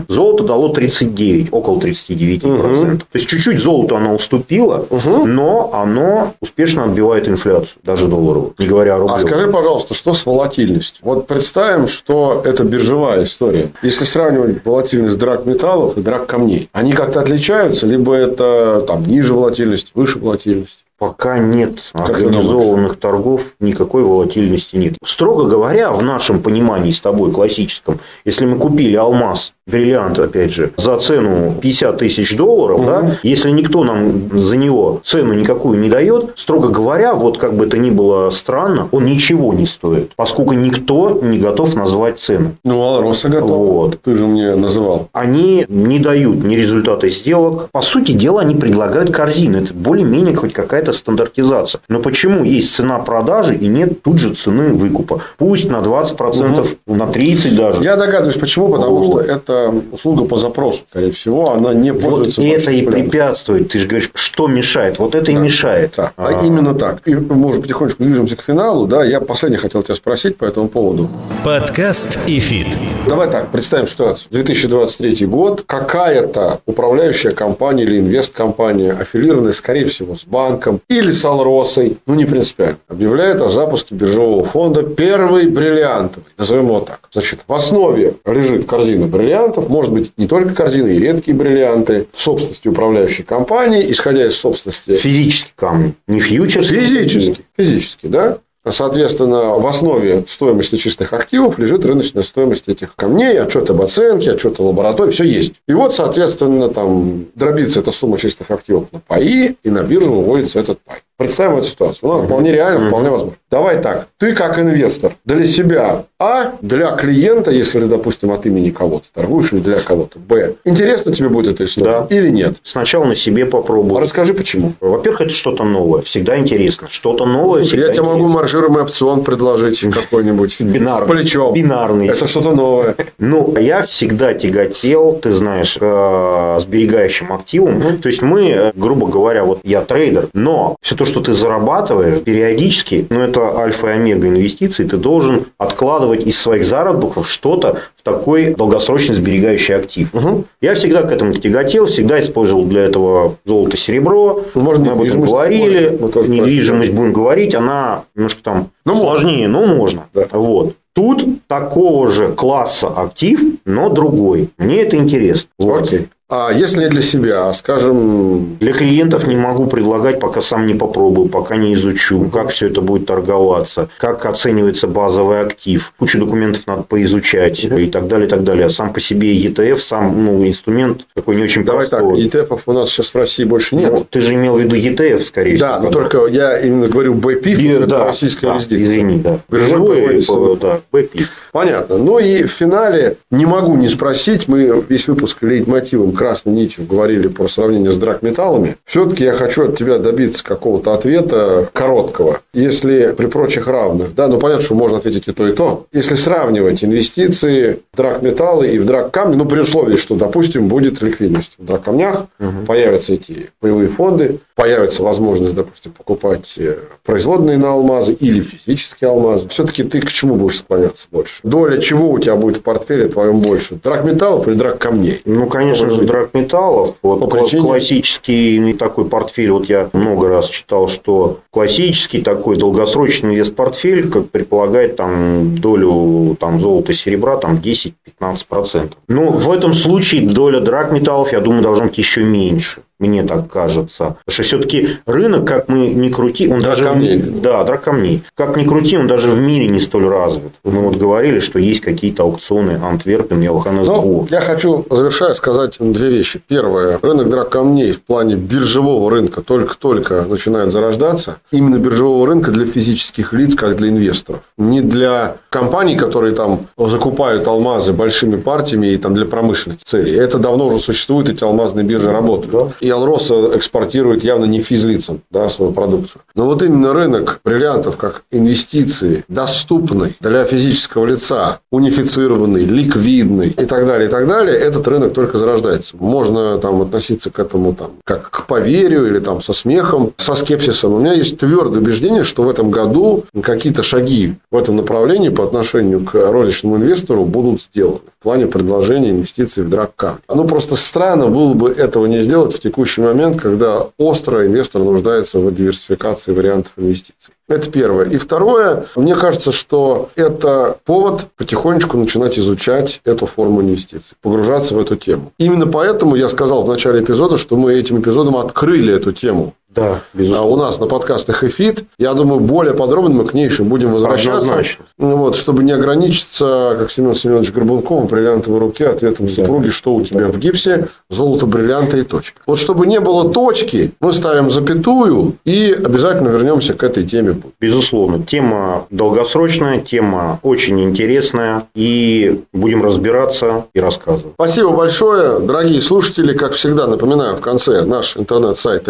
Золото 0.08 0.44
дало 0.44 0.68
39, 0.68 1.48
около 1.52 1.78
39%. 1.78 2.44
Угу. 2.44 2.98
То 2.98 3.04
есть, 3.14 3.28
чуть-чуть 3.28 3.60
золото 3.60 3.96
оно 3.96 4.14
уступило, 4.14 4.86
угу. 4.90 5.26
но 5.26 5.70
оно 5.72 6.34
успешно 6.40 6.84
отбивает 6.84 7.28
инфляцию, 7.28 7.78
даже 7.84 8.08
долларовую, 8.08 8.54
не 8.58 8.66
говоря 8.66 8.96
о 8.96 8.98
рублевой. 8.98 9.18
А 9.18 9.20
скажи, 9.20 9.48
пожалуйста, 9.48 9.94
что 9.94 10.12
с 10.12 10.26
волатильностью? 10.26 11.00
Вот 11.02 11.26
представим, 11.28 11.86
что 11.86 12.42
это 12.44 12.64
биржевая 12.64 13.22
история. 13.24 13.70
Если 13.82 14.04
сравнивать 14.04 14.64
волатильность 14.64 15.18
драг 15.18 15.46
металлов 15.46 15.96
и 15.96 16.00
драг 16.00 16.26
камней, 16.26 16.68
они 16.72 16.92
как-то 16.92 17.20
отличаются? 17.20 17.86
Либо 17.86 18.14
это 18.14 18.84
там 18.86 19.04
ниже 19.06 19.34
волатильность, 19.34 19.92
выше 19.94 20.18
волатильность? 20.18 20.31
воплотились. 20.32 20.84
Пока 21.02 21.38
нет 21.38 21.90
организованных 21.94 22.96
торгов, 22.96 23.54
никакой 23.58 24.04
волатильности 24.04 24.76
нет. 24.76 24.94
Строго 25.04 25.46
говоря, 25.48 25.90
в 25.90 26.04
нашем 26.04 26.40
понимании 26.40 26.92
с 26.92 27.00
тобой 27.00 27.32
классическом, 27.32 27.98
если 28.24 28.46
мы 28.46 28.56
купили 28.56 28.94
алмаз 28.94 29.52
бриллиант, 29.66 30.18
опять 30.18 30.52
же, 30.52 30.72
за 30.76 30.98
цену 30.98 31.54
50 31.60 31.98
тысяч 31.98 32.36
долларов, 32.36 32.78
угу. 32.78 32.86
да, 32.86 33.16
если 33.22 33.50
никто 33.50 33.84
нам 33.84 34.38
за 34.38 34.56
него 34.56 35.00
цену 35.04 35.34
никакую 35.34 35.78
не 35.78 35.88
дает, 35.88 36.32
строго 36.36 36.68
говоря, 36.68 37.14
вот 37.14 37.38
как 37.38 37.54
бы 37.54 37.66
это 37.66 37.78
ни 37.78 37.90
было 37.90 38.30
странно, 38.30 38.88
он 38.92 39.04
ничего 39.04 39.52
не 39.52 39.66
стоит, 39.66 40.12
поскольку 40.16 40.54
никто 40.54 41.18
не 41.22 41.38
готов 41.38 41.74
назвать 41.74 42.18
цену. 42.18 42.52
Ну, 42.64 42.80
Алроса 42.82 43.28
готов. 43.28 43.50
Вот. 43.50 44.00
Ты 44.02 44.14
же 44.14 44.26
мне 44.26 44.54
называл. 44.54 45.08
Они 45.12 45.64
не 45.68 45.98
дают 45.98 46.44
ни 46.44 46.54
результата 46.54 47.08
сделок. 47.08 47.68
По 47.72 47.82
сути 47.82 48.12
дела, 48.12 48.42
они 48.42 48.54
предлагают 48.54 49.10
корзины. 49.10 49.58
Это 49.58 49.74
более-менее 49.74 50.34
хоть 50.34 50.52
какая-то 50.52 50.91
стандартизация. 50.92 51.80
Но 51.88 52.00
почему 52.00 52.44
есть 52.44 52.74
цена 52.74 52.98
продажи 52.98 53.54
и 53.54 53.66
нет 53.66 54.02
тут 54.02 54.18
же 54.18 54.34
цены 54.34 54.72
выкупа? 54.72 55.22
Пусть 55.38 55.70
на 55.70 55.76
20%, 55.76 56.60
угу. 56.86 56.94
на 56.94 57.04
30% 57.04 57.54
даже. 57.54 57.82
Я 57.82 57.96
догадываюсь, 57.96 58.36
почему. 58.36 58.68
Потому 58.68 58.96
вот. 58.96 59.06
что 59.06 59.20
это 59.20 59.52
это 59.52 59.74
услуга 59.92 60.24
по 60.24 60.38
запросу, 60.38 60.82
скорее 60.88 61.12
всего, 61.12 61.52
она 61.52 61.74
не 61.74 61.92
пользуется 61.92 62.40
Вот 62.40 62.48
это 62.48 62.70
и 62.70 62.84
препятствует. 62.84 63.70
Ты 63.70 63.80
же 63.80 63.86
говоришь, 63.86 64.10
что 64.14 64.48
мешает? 64.48 64.98
Вот 64.98 65.14
это 65.14 65.26
да. 65.26 65.32
и 65.32 65.34
мешает. 65.34 65.94
Да. 65.96 66.12
А, 66.16 66.28
а 66.28 66.44
именно 66.44 66.74
так. 66.74 67.06
И 67.06 67.14
мы 67.14 67.48
уже 67.48 67.60
потихонечку 67.60 68.02
движемся 68.02 68.36
к 68.36 68.42
финалу. 68.42 68.86
Да, 68.86 69.04
я 69.04 69.20
последний 69.20 69.58
хотел 69.58 69.82
тебя 69.82 69.94
спросить 69.94 70.36
по 70.36 70.44
этому 70.44 70.68
поводу. 70.68 71.08
Подкаст 71.44 72.18
и 72.26 72.38
фит. 72.40 72.66
Давай 73.08 73.30
так, 73.30 73.48
представим 73.48 73.88
ситуацию. 73.88 74.28
2023 74.30 75.26
год. 75.26 75.64
Какая-то 75.66 76.60
управляющая 76.66 77.30
компания 77.30 77.84
или 77.84 77.98
инвесткомпания, 77.98 78.92
аффилированная, 78.92 79.52
скорее 79.52 79.86
всего, 79.86 80.16
с 80.16 80.24
банком 80.24 80.80
или 80.88 81.10
с 81.10 81.24
Алросой, 81.24 81.98
ну, 82.06 82.14
не 82.14 82.24
принципиально, 82.24 82.78
объявляет 82.88 83.40
о 83.40 83.48
запуске 83.48 83.94
биржевого 83.94 84.44
фонда 84.44 84.82
первый 84.82 85.48
бриллиантовый. 85.48 86.28
Назовем 86.38 86.66
его 86.66 86.80
так. 86.80 87.00
Значит, 87.12 87.40
в 87.46 87.52
основе 87.52 88.14
лежит 88.24 88.66
корзина 88.66 89.06
бриллиантов 89.06 89.68
может 89.68 89.92
быть 89.92 90.12
не 90.16 90.26
только 90.26 90.54
корзины, 90.54 90.88
и 90.88 90.98
редкие 90.98 91.36
бриллианты, 91.36 92.06
в 92.12 92.20
собственности 92.20 92.68
управляющей 92.68 93.24
компании, 93.24 93.90
исходя 93.90 94.26
из 94.26 94.36
собственности... 94.36 94.96
Физические 94.96 95.52
камни, 95.56 95.94
не 96.06 96.20
фьючерс. 96.20 96.68
Физически, 96.68 97.44
физически, 97.56 98.06
да. 98.06 98.38
Соответственно, 98.68 99.54
в 99.58 99.66
основе 99.66 100.24
стоимости 100.28 100.76
чистых 100.76 101.12
активов 101.12 101.58
лежит 101.58 101.84
рыночная 101.84 102.22
стоимость 102.22 102.68
этих 102.68 102.94
камней, 102.94 103.40
отчет 103.40 103.68
об 103.70 103.82
оценке, 103.82 104.32
отчет 104.32 104.60
о 104.60 104.64
лаборатории, 104.64 105.10
все 105.10 105.24
есть. 105.24 105.54
И 105.66 105.72
вот, 105.72 105.92
соответственно, 105.92 106.68
там 106.68 107.26
дробится 107.34 107.80
эта 107.80 107.90
сумма 107.90 108.18
чистых 108.18 108.52
активов 108.52 108.92
на 108.92 109.00
паи, 109.00 109.56
и 109.64 109.70
на 109.70 109.82
биржу 109.82 110.12
выводится 110.12 110.60
этот 110.60 110.78
пай. 110.80 111.00
Представим 111.22 111.56
эту 111.56 111.66
ситуацию. 111.68 112.10
Ну, 112.10 112.24
вполне 112.24 112.52
реально, 112.52 112.88
вполне 112.88 113.10
возможно. 113.10 113.36
Давай 113.48 113.80
так. 113.80 114.08
Ты 114.18 114.34
как 114.34 114.58
инвестор 114.58 115.12
для 115.24 115.44
себя, 115.44 116.04
а 116.18 116.54
для 116.62 116.92
клиента, 116.92 117.50
если, 117.50 117.80
допустим, 117.80 118.32
от 118.32 118.46
имени 118.46 118.70
кого-то 118.70 119.04
торгуешь 119.12 119.52
или 119.52 119.60
для 119.60 119.78
кого-то, 119.78 120.18
б. 120.18 120.54
Интересно 120.64 121.12
тебе 121.12 121.28
будет 121.28 121.54
эта 121.54 121.66
история 121.66 122.06
да. 122.08 122.16
или 122.16 122.28
нет? 122.28 122.56
Сначала 122.62 123.04
на 123.04 123.14
себе 123.14 123.46
попробуй. 123.46 123.98
А 123.98 124.00
расскажи, 124.00 124.34
почему. 124.34 124.72
Во-первых, 124.80 125.20
это 125.20 125.32
что-то 125.32 125.64
новое. 125.64 126.02
Всегда 126.02 126.38
интересно. 126.38 126.88
Что-то 126.90 127.24
новое. 127.26 127.64
Слушай, 127.64 127.80
я 127.80 127.92
тебе 127.92 128.02
могу 128.02 128.26
маржируемый 128.26 128.82
опцион 128.82 129.22
предложить 129.22 129.80
какой-нибудь. 129.80 130.60
Бинарный. 130.60 131.08
Плечом. 131.08 131.54
Бинарный. 131.54 132.08
Это 132.08 132.26
что-то 132.26 132.52
новое. 132.52 132.96
Ну, 133.18 133.54
я 133.58 133.84
всегда 133.84 134.34
тяготел, 134.34 135.20
ты 135.22 135.34
знаешь, 135.34 135.76
э, 135.80 136.58
сберегающим 136.60 137.32
активам. 137.32 137.98
То 137.98 138.08
есть, 138.08 138.22
мы, 138.22 138.48
э, 138.48 138.72
грубо 138.74 139.06
говоря, 139.06 139.44
вот 139.44 139.60
я 139.62 139.82
трейдер, 139.82 140.28
но 140.32 140.76
все 140.80 140.96
то, 140.96 141.04
что 141.04 141.11
ты 141.20 141.32
зарабатываешь 141.32 142.20
периодически, 142.22 143.06
ну, 143.10 143.20
это 143.20 143.56
альфа 143.58 143.88
и 143.88 143.90
омега 143.90 144.28
инвестиций, 144.28 144.86
ты 144.86 144.96
должен 144.96 145.46
откладывать 145.58 146.24
из 146.26 146.38
своих 146.38 146.64
заработков 146.64 147.28
что-то 147.28 147.80
в 147.96 148.02
такой 148.02 148.54
долгосрочный 148.54 149.14
сберегающий 149.14 149.74
актив. 149.74 150.12
Угу. 150.14 150.44
Я 150.60 150.74
всегда 150.74 151.02
к 151.02 151.12
этому 151.12 151.32
тяготел, 151.32 151.86
всегда 151.86 152.20
использовал 152.20 152.64
для 152.64 152.82
этого 152.82 153.36
золото-серебро. 153.44 154.44
Ну, 154.54 154.60
может, 154.60 154.82
мы 154.82 154.92
об 154.92 155.02
этом 155.02 155.22
говорили. 155.22 155.98
Недвижимость 156.26 156.92
будем 156.92 157.12
говорить, 157.12 157.54
она 157.54 158.04
немножко 158.14 158.42
там 158.42 158.70
ну, 158.84 158.96
сложнее, 158.96 159.48
можно. 159.48 159.66
но 159.66 159.74
можно. 159.74 160.02
Да. 160.14 160.26
Вот. 160.32 160.74
Тут 160.94 161.46
такого 161.46 162.10
же 162.10 162.32
класса 162.32 162.88
актив, 162.88 163.40
но 163.64 163.88
другой. 163.88 164.50
Мне 164.58 164.82
это 164.82 164.96
интересно. 164.96 165.50
Вот. 165.58 165.92
А 166.34 166.50
если 166.50 166.80
не 166.80 166.88
для 166.88 167.02
себя, 167.02 167.50
а, 167.50 167.52
скажем... 167.52 168.56
Для 168.58 168.72
клиентов 168.72 169.26
не 169.26 169.36
могу 169.36 169.66
предлагать, 169.66 170.18
пока 170.18 170.40
сам 170.40 170.66
не 170.66 170.72
попробую, 170.72 171.28
пока 171.28 171.56
не 171.56 171.74
изучу, 171.74 172.30
как 172.30 172.48
все 172.48 172.68
это 172.68 172.80
будет 172.80 173.04
торговаться, 173.04 173.90
как 173.98 174.24
оценивается 174.24 174.88
базовый 174.88 175.42
актив. 175.42 175.92
Кучу 175.98 176.18
документов 176.18 176.66
надо 176.66 176.84
поизучать 176.84 177.62
и 177.62 177.86
так 177.90 178.08
далее, 178.08 178.28
и 178.28 178.30
так 178.30 178.44
далее. 178.44 178.68
А 178.68 178.70
сам 178.70 178.94
по 178.94 179.00
себе 179.00 179.36
ETF, 179.36 179.76
сам 179.76 180.24
ну, 180.24 180.46
инструмент 180.46 181.02
такой 181.14 181.36
не 181.36 181.42
очень 181.42 181.66
Давай 181.66 181.86
простой. 181.86 182.24
так, 182.24 182.48
ETF 182.48 182.60
у 182.64 182.72
нас 182.72 182.88
сейчас 182.88 183.08
в 183.08 183.16
России 183.16 183.44
больше 183.44 183.76
нет. 183.76 183.92
Ну, 183.92 184.06
ты 184.08 184.22
же 184.22 184.32
имел 184.32 184.54
в 184.54 184.60
виду 184.60 184.74
ETF, 184.74 185.24
скорее 185.24 185.56
всего. 185.56 185.68
Да, 185.68 185.80
но 185.80 185.90
только 185.90 186.24
я 186.28 186.58
именно 186.60 186.88
говорю 186.88 187.12
BPIF, 187.12 187.76
это 187.76 187.86
да, 187.86 188.04
российская 188.06 188.46
да, 188.46 188.54
юрисдикция. 188.54 188.94
Извини, 188.94 189.18
да. 189.18 189.38
Биржевой, 189.50 190.22
да, 190.58 190.80
BPIF. 190.90 191.26
Понятно. 191.52 191.98
Ну 191.98 192.18
и 192.18 192.44
в 192.44 192.50
финале 192.50 193.18
не 193.30 193.44
могу 193.44 193.76
не 193.76 193.88
спросить, 193.88 194.48
мы 194.48 194.82
весь 194.88 195.06
выпуск 195.08 195.42
лейтмотивом 195.42 196.12
красной 196.22 196.52
нитью 196.52 196.86
говорили 196.86 197.26
про 197.26 197.48
сравнение 197.48 197.90
с 197.90 197.98
драгметаллами. 197.98 198.76
Все-таки 198.84 199.24
я 199.24 199.34
хочу 199.34 199.64
от 199.64 199.76
тебя 199.76 199.98
добиться 199.98 200.44
какого-то 200.44 200.94
ответа 200.94 201.68
короткого. 201.72 202.38
Если 202.54 203.12
при 203.18 203.26
прочих 203.26 203.66
равных, 203.66 204.14
да, 204.14 204.28
ну 204.28 204.38
понятно, 204.38 204.62
что 204.64 204.76
можно 204.76 204.98
ответить 204.98 205.26
и 205.26 205.32
то, 205.32 205.48
и 205.48 205.52
то. 205.52 205.86
Если 205.92 206.14
сравнивать 206.14 206.84
инвестиции 206.84 207.80
в 207.92 207.96
драгметаллы 207.96 208.68
и 208.68 208.78
в 208.78 208.86
драгкамни, 208.86 209.34
ну 209.34 209.46
при 209.46 209.58
условии, 209.58 209.96
что, 209.96 210.14
допустим, 210.14 210.68
будет 210.68 211.02
ликвидность 211.02 211.54
в 211.58 211.64
драгкамнях, 211.64 212.26
угу. 212.38 212.66
появятся 212.68 213.14
эти 213.14 213.50
паевые 213.58 213.88
фонды, 213.88 214.38
появится 214.62 215.02
возможность, 215.02 215.56
допустим, 215.56 215.90
покупать 215.90 216.54
э, 216.56 216.76
производные 217.04 217.58
на 217.58 217.72
алмазы 217.72 218.12
или 218.12 218.40
физические 218.40 219.10
алмазы. 219.10 219.48
Все-таки 219.48 219.82
ты 219.82 220.00
к 220.00 220.12
чему 220.12 220.36
будешь 220.36 220.58
склоняться 220.58 221.08
больше? 221.10 221.40
Доля 221.42 221.80
чего 221.80 222.12
у 222.12 222.18
тебя 222.20 222.36
будет 222.36 222.58
в 222.58 222.62
портфеле 222.62 223.08
твоем 223.08 223.40
больше? 223.40 223.74
Драгметаллов 223.82 224.46
или 224.46 224.54
драгкамней? 224.54 225.22
Ну, 225.24 225.46
конечно 225.48 225.90
же, 225.90 226.02
драгметаллов 226.02 226.52
металлов. 226.52 226.94
Вот 227.02 227.20
По 227.20 227.26
классический 227.26 228.72
такой 228.74 229.06
портфель, 229.06 229.50
вот 229.50 229.68
я 229.68 229.90
много 229.92 230.28
раз 230.28 230.48
читал, 230.48 230.88
что 230.88 231.40
классический 231.50 232.20
такой 232.20 232.56
долгосрочный 232.56 233.34
инвест-портфель, 233.34 234.10
как 234.10 234.30
предполагает 234.30 234.96
там 234.96 235.56
долю 235.56 236.36
там, 236.38 236.60
золота 236.60 236.92
и 236.92 236.94
серебра 236.94 237.36
там 237.36 237.56
10-15%. 237.56 238.92
Но 239.08 239.30
в 239.30 239.50
этом 239.50 239.74
случае 239.74 240.28
доля 240.28 240.60
драгметаллов, 240.60 241.32
я 241.32 241.40
думаю, 241.40 241.62
должна 241.62 241.86
быть 241.86 241.98
еще 241.98 242.22
меньше 242.22 242.82
мне 243.02 243.24
так 243.24 243.50
кажется. 243.50 244.16
Потому 244.24 244.28
что 244.28 244.42
все-таки 244.44 244.88
рынок, 245.06 245.46
как 245.46 245.68
мы 245.68 245.88
не 245.88 246.10
крути, 246.10 246.48
он 246.48 246.60
даже... 246.60 246.84
Камней. 246.84 247.18
Да, 247.18 247.64
драк 247.64 247.82
камней. 247.82 248.22
Как 248.34 248.56
ни 248.56 248.64
крути, 248.64 248.96
он 248.96 249.06
даже 249.06 249.30
в 249.30 249.38
мире 249.38 249.68
не 249.68 249.80
столь 249.80 250.06
развит. 250.06 250.52
Мы 250.64 250.80
вот 250.80 250.96
говорили, 250.96 251.40
что 251.40 251.58
есть 251.58 251.80
какие-то 251.80 252.22
аукционы 252.22 252.78
Антверпен, 252.82 253.40
Йоханнесбург. 253.40 254.04
Ну, 254.04 254.26
я 254.30 254.40
хочу, 254.40 254.86
завершая, 254.90 255.34
сказать 255.34 255.76
две 255.80 256.08
вещи. 256.08 256.40
Первое. 256.46 256.98
Рынок 257.02 257.28
драк 257.28 257.50
камней 257.50 257.92
в 257.92 258.00
плане 258.02 258.36
биржевого 258.36 259.10
рынка 259.10 259.42
только-только 259.42 260.24
начинает 260.28 260.70
зарождаться. 260.70 261.38
Именно 261.50 261.78
биржевого 261.78 262.26
рынка 262.26 262.50
для 262.50 262.66
физических 262.66 263.32
лиц, 263.32 263.54
как 263.54 263.76
для 263.76 263.88
инвесторов. 263.88 264.42
Не 264.56 264.80
для 264.80 265.36
компаний, 265.50 265.96
которые 265.96 266.34
там 266.34 266.66
закупают 266.76 267.46
алмазы 267.48 267.92
большими 267.92 268.36
партиями 268.36 268.86
и 268.88 268.96
там 268.96 269.14
для 269.14 269.26
промышленных 269.26 269.82
целей. 269.84 270.14
Это 270.14 270.38
давно 270.38 270.68
уже 270.68 270.78
существует, 270.78 271.28
эти 271.28 271.42
алмазные 271.42 271.84
биржи 271.84 272.10
работают. 272.10 272.74
И 272.80 272.91
Алроса 272.92 273.50
экспортирует 273.54 274.24
явно 274.24 274.44
не 274.44 274.62
физлицам 274.62 275.22
да, 275.30 275.48
свою 275.48 275.72
продукцию. 275.72 276.22
Но 276.34 276.46
вот 276.46 276.62
именно 276.62 276.92
рынок 276.92 277.40
бриллиантов 277.44 277.96
как 277.96 278.22
инвестиции, 278.30 279.24
доступный 279.28 280.16
для 280.20 280.44
физического 280.44 281.06
лица, 281.06 281.60
унифицированный, 281.70 282.64
ликвидный 282.64 283.48
и 283.48 283.64
так 283.64 283.86
далее, 283.86 284.08
и 284.08 284.10
так 284.10 284.26
далее, 284.26 284.56
этот 284.56 284.86
рынок 284.88 285.12
только 285.12 285.38
зарождается. 285.38 285.96
Можно 285.98 286.58
там 286.58 286.82
относиться 286.82 287.30
к 287.30 287.38
этому 287.38 287.74
там, 287.74 287.92
как 288.04 288.30
к 288.30 288.46
поверью 288.46 289.06
или 289.06 289.18
там 289.18 289.42
со 289.42 289.52
смехом, 289.52 290.12
со 290.16 290.34
скепсисом. 290.34 290.94
У 290.94 291.00
меня 291.00 291.12
есть 291.12 291.38
твердое 291.38 291.80
убеждение, 291.80 292.24
что 292.24 292.42
в 292.42 292.48
этом 292.48 292.70
году 292.70 293.24
какие-то 293.42 293.82
шаги 293.82 294.34
в 294.50 294.56
этом 294.56 294.76
направлении 294.76 295.28
по 295.28 295.44
отношению 295.44 296.04
к 296.04 296.14
розничному 296.14 296.76
инвестору 296.76 297.24
будут 297.24 297.62
сделаны 297.62 298.00
в 298.22 298.24
плане 298.24 298.46
предложения 298.46 299.10
инвестиций 299.10 299.64
в 299.64 299.68
драгкам. 299.68 300.20
Ну, 300.32 300.44
просто 300.44 300.76
странно 300.76 301.26
было 301.26 301.54
бы 301.54 301.70
этого 301.70 302.06
не 302.06 302.22
сделать 302.22 302.54
в 302.54 302.60
текущий 302.60 303.00
момент, 303.00 303.40
когда 303.40 303.88
остро 303.98 304.46
инвестор 304.46 304.80
нуждается 304.80 305.40
в 305.40 305.52
диверсификации 305.52 306.32
вариантов 306.32 306.70
инвестиций. 306.76 307.34
Это 307.48 307.68
первое. 307.68 308.08
И 308.08 308.18
второе, 308.18 308.86
мне 308.94 309.16
кажется, 309.16 309.50
что 309.50 310.10
это 310.14 310.76
повод 310.84 311.26
потихонечку 311.36 311.98
начинать 311.98 312.38
изучать 312.38 313.00
эту 313.04 313.26
форму 313.26 313.60
инвестиций, 313.60 314.16
погружаться 314.22 314.76
в 314.76 314.78
эту 314.78 314.94
тему. 314.94 315.32
Именно 315.38 315.66
поэтому 315.66 316.14
я 316.14 316.28
сказал 316.28 316.62
в 316.62 316.68
начале 316.68 317.02
эпизода, 317.02 317.36
что 317.36 317.56
мы 317.56 317.74
этим 317.74 318.00
эпизодом 318.00 318.36
открыли 318.36 318.94
эту 318.94 319.10
тему 319.10 319.54
Да, 319.74 320.00
безусловно. 320.12 320.44
А 320.44 320.52
у 320.52 320.56
нас 320.56 320.80
на 320.80 320.86
подкастах 320.86 321.44
«Эфит». 321.44 321.84
Я 321.98 322.12
думаю, 322.14 322.40
более 322.40 322.74
подробно 322.74 323.14
мы 323.14 323.24
к 323.24 323.32
ней 323.32 323.46
еще 323.46 323.62
будем 323.62 323.92
возвращаться. 323.92 324.40
Однозначно. 324.40 324.84
Вот, 324.98 325.36
чтобы 325.36 325.62
не 325.62 325.72
ограничиться, 325.72 326.76
как 326.78 326.90
Семен 326.90 327.14
Семенович 327.14 327.52
Горбунков, 327.52 328.10
бриллиантовой 328.10 328.60
руке, 328.60 328.86
ответом 328.86 329.26
да. 329.26 329.32
супруги, 329.32 329.70
что 329.70 329.94
у 329.94 330.02
тебя 330.02 330.28
в 330.28 330.38
гипсе, 330.38 330.88
золото, 331.08 331.46
бриллианты 331.46 332.00
и 332.00 332.02
точка. 332.02 332.40
Вот 332.46 332.58
чтобы 332.58 332.86
не 332.86 333.00
было 333.00 333.32
точки, 333.32 333.92
мы 334.00 334.12
ставим 334.12 334.50
запятую 334.50 335.36
и 335.44 335.72
обязательно 335.72 336.28
вернемся 336.28 336.74
к 336.74 336.82
этой 336.82 337.04
теме. 337.04 337.40
Безусловно. 337.60 338.22
Тема 338.22 338.86
долгосрочная, 338.90 339.80
тема 339.80 340.38
очень 340.42 340.80
интересная. 340.82 341.64
И 341.74 342.42
будем 342.52 342.84
разбираться 342.84 343.66
и 343.72 343.80
рассказывать. 343.80 344.34
Спасибо 344.34 344.70
большое, 344.70 345.40
дорогие 345.40 345.80
слушатели. 345.80 346.36
Как 346.36 346.52
всегда, 346.52 346.86
напоминаю, 346.86 347.36
в 347.36 347.40
конце 347.40 347.84
наш 347.84 348.16
интернет-сайт 348.16 348.86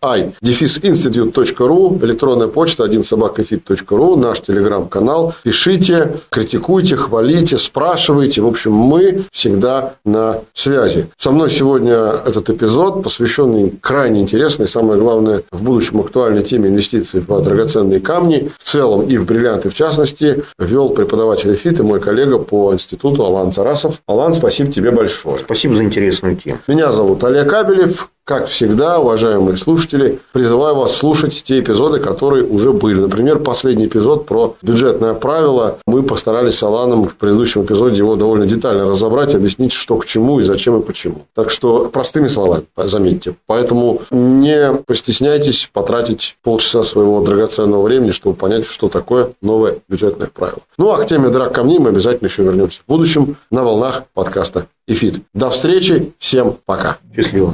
www.i-institute.ru, 0.00 2.04
электронная 2.04 2.48
почта 2.48 2.84
1 2.84 3.04
собакафит.ру, 3.04 4.16
наш 4.16 4.40
телеграм-канал. 4.40 5.34
Пишите, 5.42 6.16
критикуйте, 6.30 6.96
хвалите, 6.96 7.58
спрашивайте. 7.58 8.40
В 8.40 8.46
общем, 8.46 8.72
мы 8.72 9.24
всегда 9.32 9.94
на 10.04 10.40
связи. 10.54 11.08
Со 11.16 11.32
мной 11.32 11.50
сегодня 11.50 11.94
этот 12.26 12.50
эпизод, 12.50 13.02
посвященный 13.02 13.70
крайне 13.80 14.20
интересной, 14.20 14.68
самое 14.68 15.00
главное, 15.00 15.42
в 15.50 15.62
будущем 15.62 16.00
актуальной 16.00 16.44
теме 16.44 16.68
инвестиций 16.68 17.20
в 17.20 17.42
драгоценные 17.42 18.00
камни, 18.00 18.50
в 18.58 18.64
целом 18.64 19.06
и 19.06 19.16
в 19.16 19.26
бриллианты 19.26 19.70
в 19.70 19.74
частности, 19.74 20.44
вел 20.58 20.90
преподаватель 20.90 21.54
ФИТ 21.54 21.80
и 21.80 21.82
мой 21.82 22.00
коллега 22.00 22.38
по 22.38 22.72
институту 22.72 23.24
Алан 23.24 23.50
Тарасов. 23.50 24.00
Алан, 24.06 24.34
спасибо 24.34 24.70
тебе 24.70 24.90
большое. 24.90 25.38
Спасибо 25.38 25.76
за 25.76 25.84
интересную 25.84 26.36
тему. 26.36 26.58
Меня 26.66 26.92
зовут 26.92 27.24
Олег 27.24 27.48
Кабелев. 27.48 28.11
Как 28.24 28.46
всегда, 28.46 29.00
уважаемые 29.00 29.56
слушатели, 29.56 30.20
призываю 30.32 30.76
вас 30.76 30.96
слушать 30.96 31.42
те 31.44 31.58
эпизоды, 31.58 31.98
которые 31.98 32.44
уже 32.44 32.72
были. 32.72 33.00
Например, 33.00 33.40
последний 33.40 33.86
эпизод 33.86 34.26
про 34.26 34.54
бюджетное 34.62 35.14
правило. 35.14 35.78
Мы 35.86 36.04
постарались 36.04 36.54
с 36.54 36.62
Аланом 36.62 37.08
в 37.08 37.16
предыдущем 37.16 37.64
эпизоде 37.64 37.96
его 37.96 38.14
довольно 38.14 38.46
детально 38.46 38.88
разобрать, 38.88 39.34
объяснить, 39.34 39.72
что 39.72 39.96
к 39.96 40.06
чему 40.06 40.38
и 40.38 40.44
зачем 40.44 40.78
и 40.78 40.84
почему. 40.84 41.22
Так 41.34 41.50
что, 41.50 41.90
простыми 41.92 42.28
словами, 42.28 42.62
заметьте. 42.76 43.34
Поэтому 43.46 44.02
не 44.12 44.72
постесняйтесь 44.86 45.68
потратить 45.72 46.36
полчаса 46.44 46.84
своего 46.84 47.22
драгоценного 47.22 47.82
времени, 47.82 48.12
чтобы 48.12 48.36
понять, 48.36 48.66
что 48.66 48.88
такое 48.88 49.30
новое 49.42 49.78
бюджетное 49.88 50.30
правило. 50.32 50.60
Ну, 50.78 50.92
а 50.92 51.02
к 51.02 51.08
теме 51.08 51.28
драк 51.28 51.54
камней 51.54 51.80
мы 51.80 51.88
обязательно 51.88 52.28
еще 52.28 52.44
вернемся 52.44 52.82
в 52.82 52.88
будущем 52.88 53.34
на 53.50 53.64
волнах 53.64 54.04
подкаста 54.14 54.66
«Эфит». 54.86 55.16
До 55.34 55.50
встречи. 55.50 56.12
Всем 56.20 56.56
пока. 56.64 56.98
Счастливо. 57.16 57.52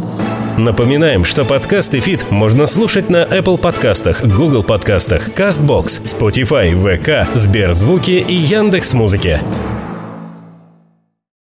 Напоминаем, 0.59 1.25
что 1.25 1.45
подкаст 1.45 1.95
и 1.95 2.01
фит 2.01 2.33
можно 2.33 2.67
слушать 2.67 3.09
на 3.11 3.23
Apple 3.23 3.59
подкастах, 3.59 4.25
Google 4.25 4.65
подкастах, 4.65 5.29
CastBox, 5.29 6.03
Spotify, 6.03 6.73
VK, 6.73 7.29
Сберзвуки 7.39 8.25
и 8.27 8.35
Яндекс.Музыке. 8.35 9.41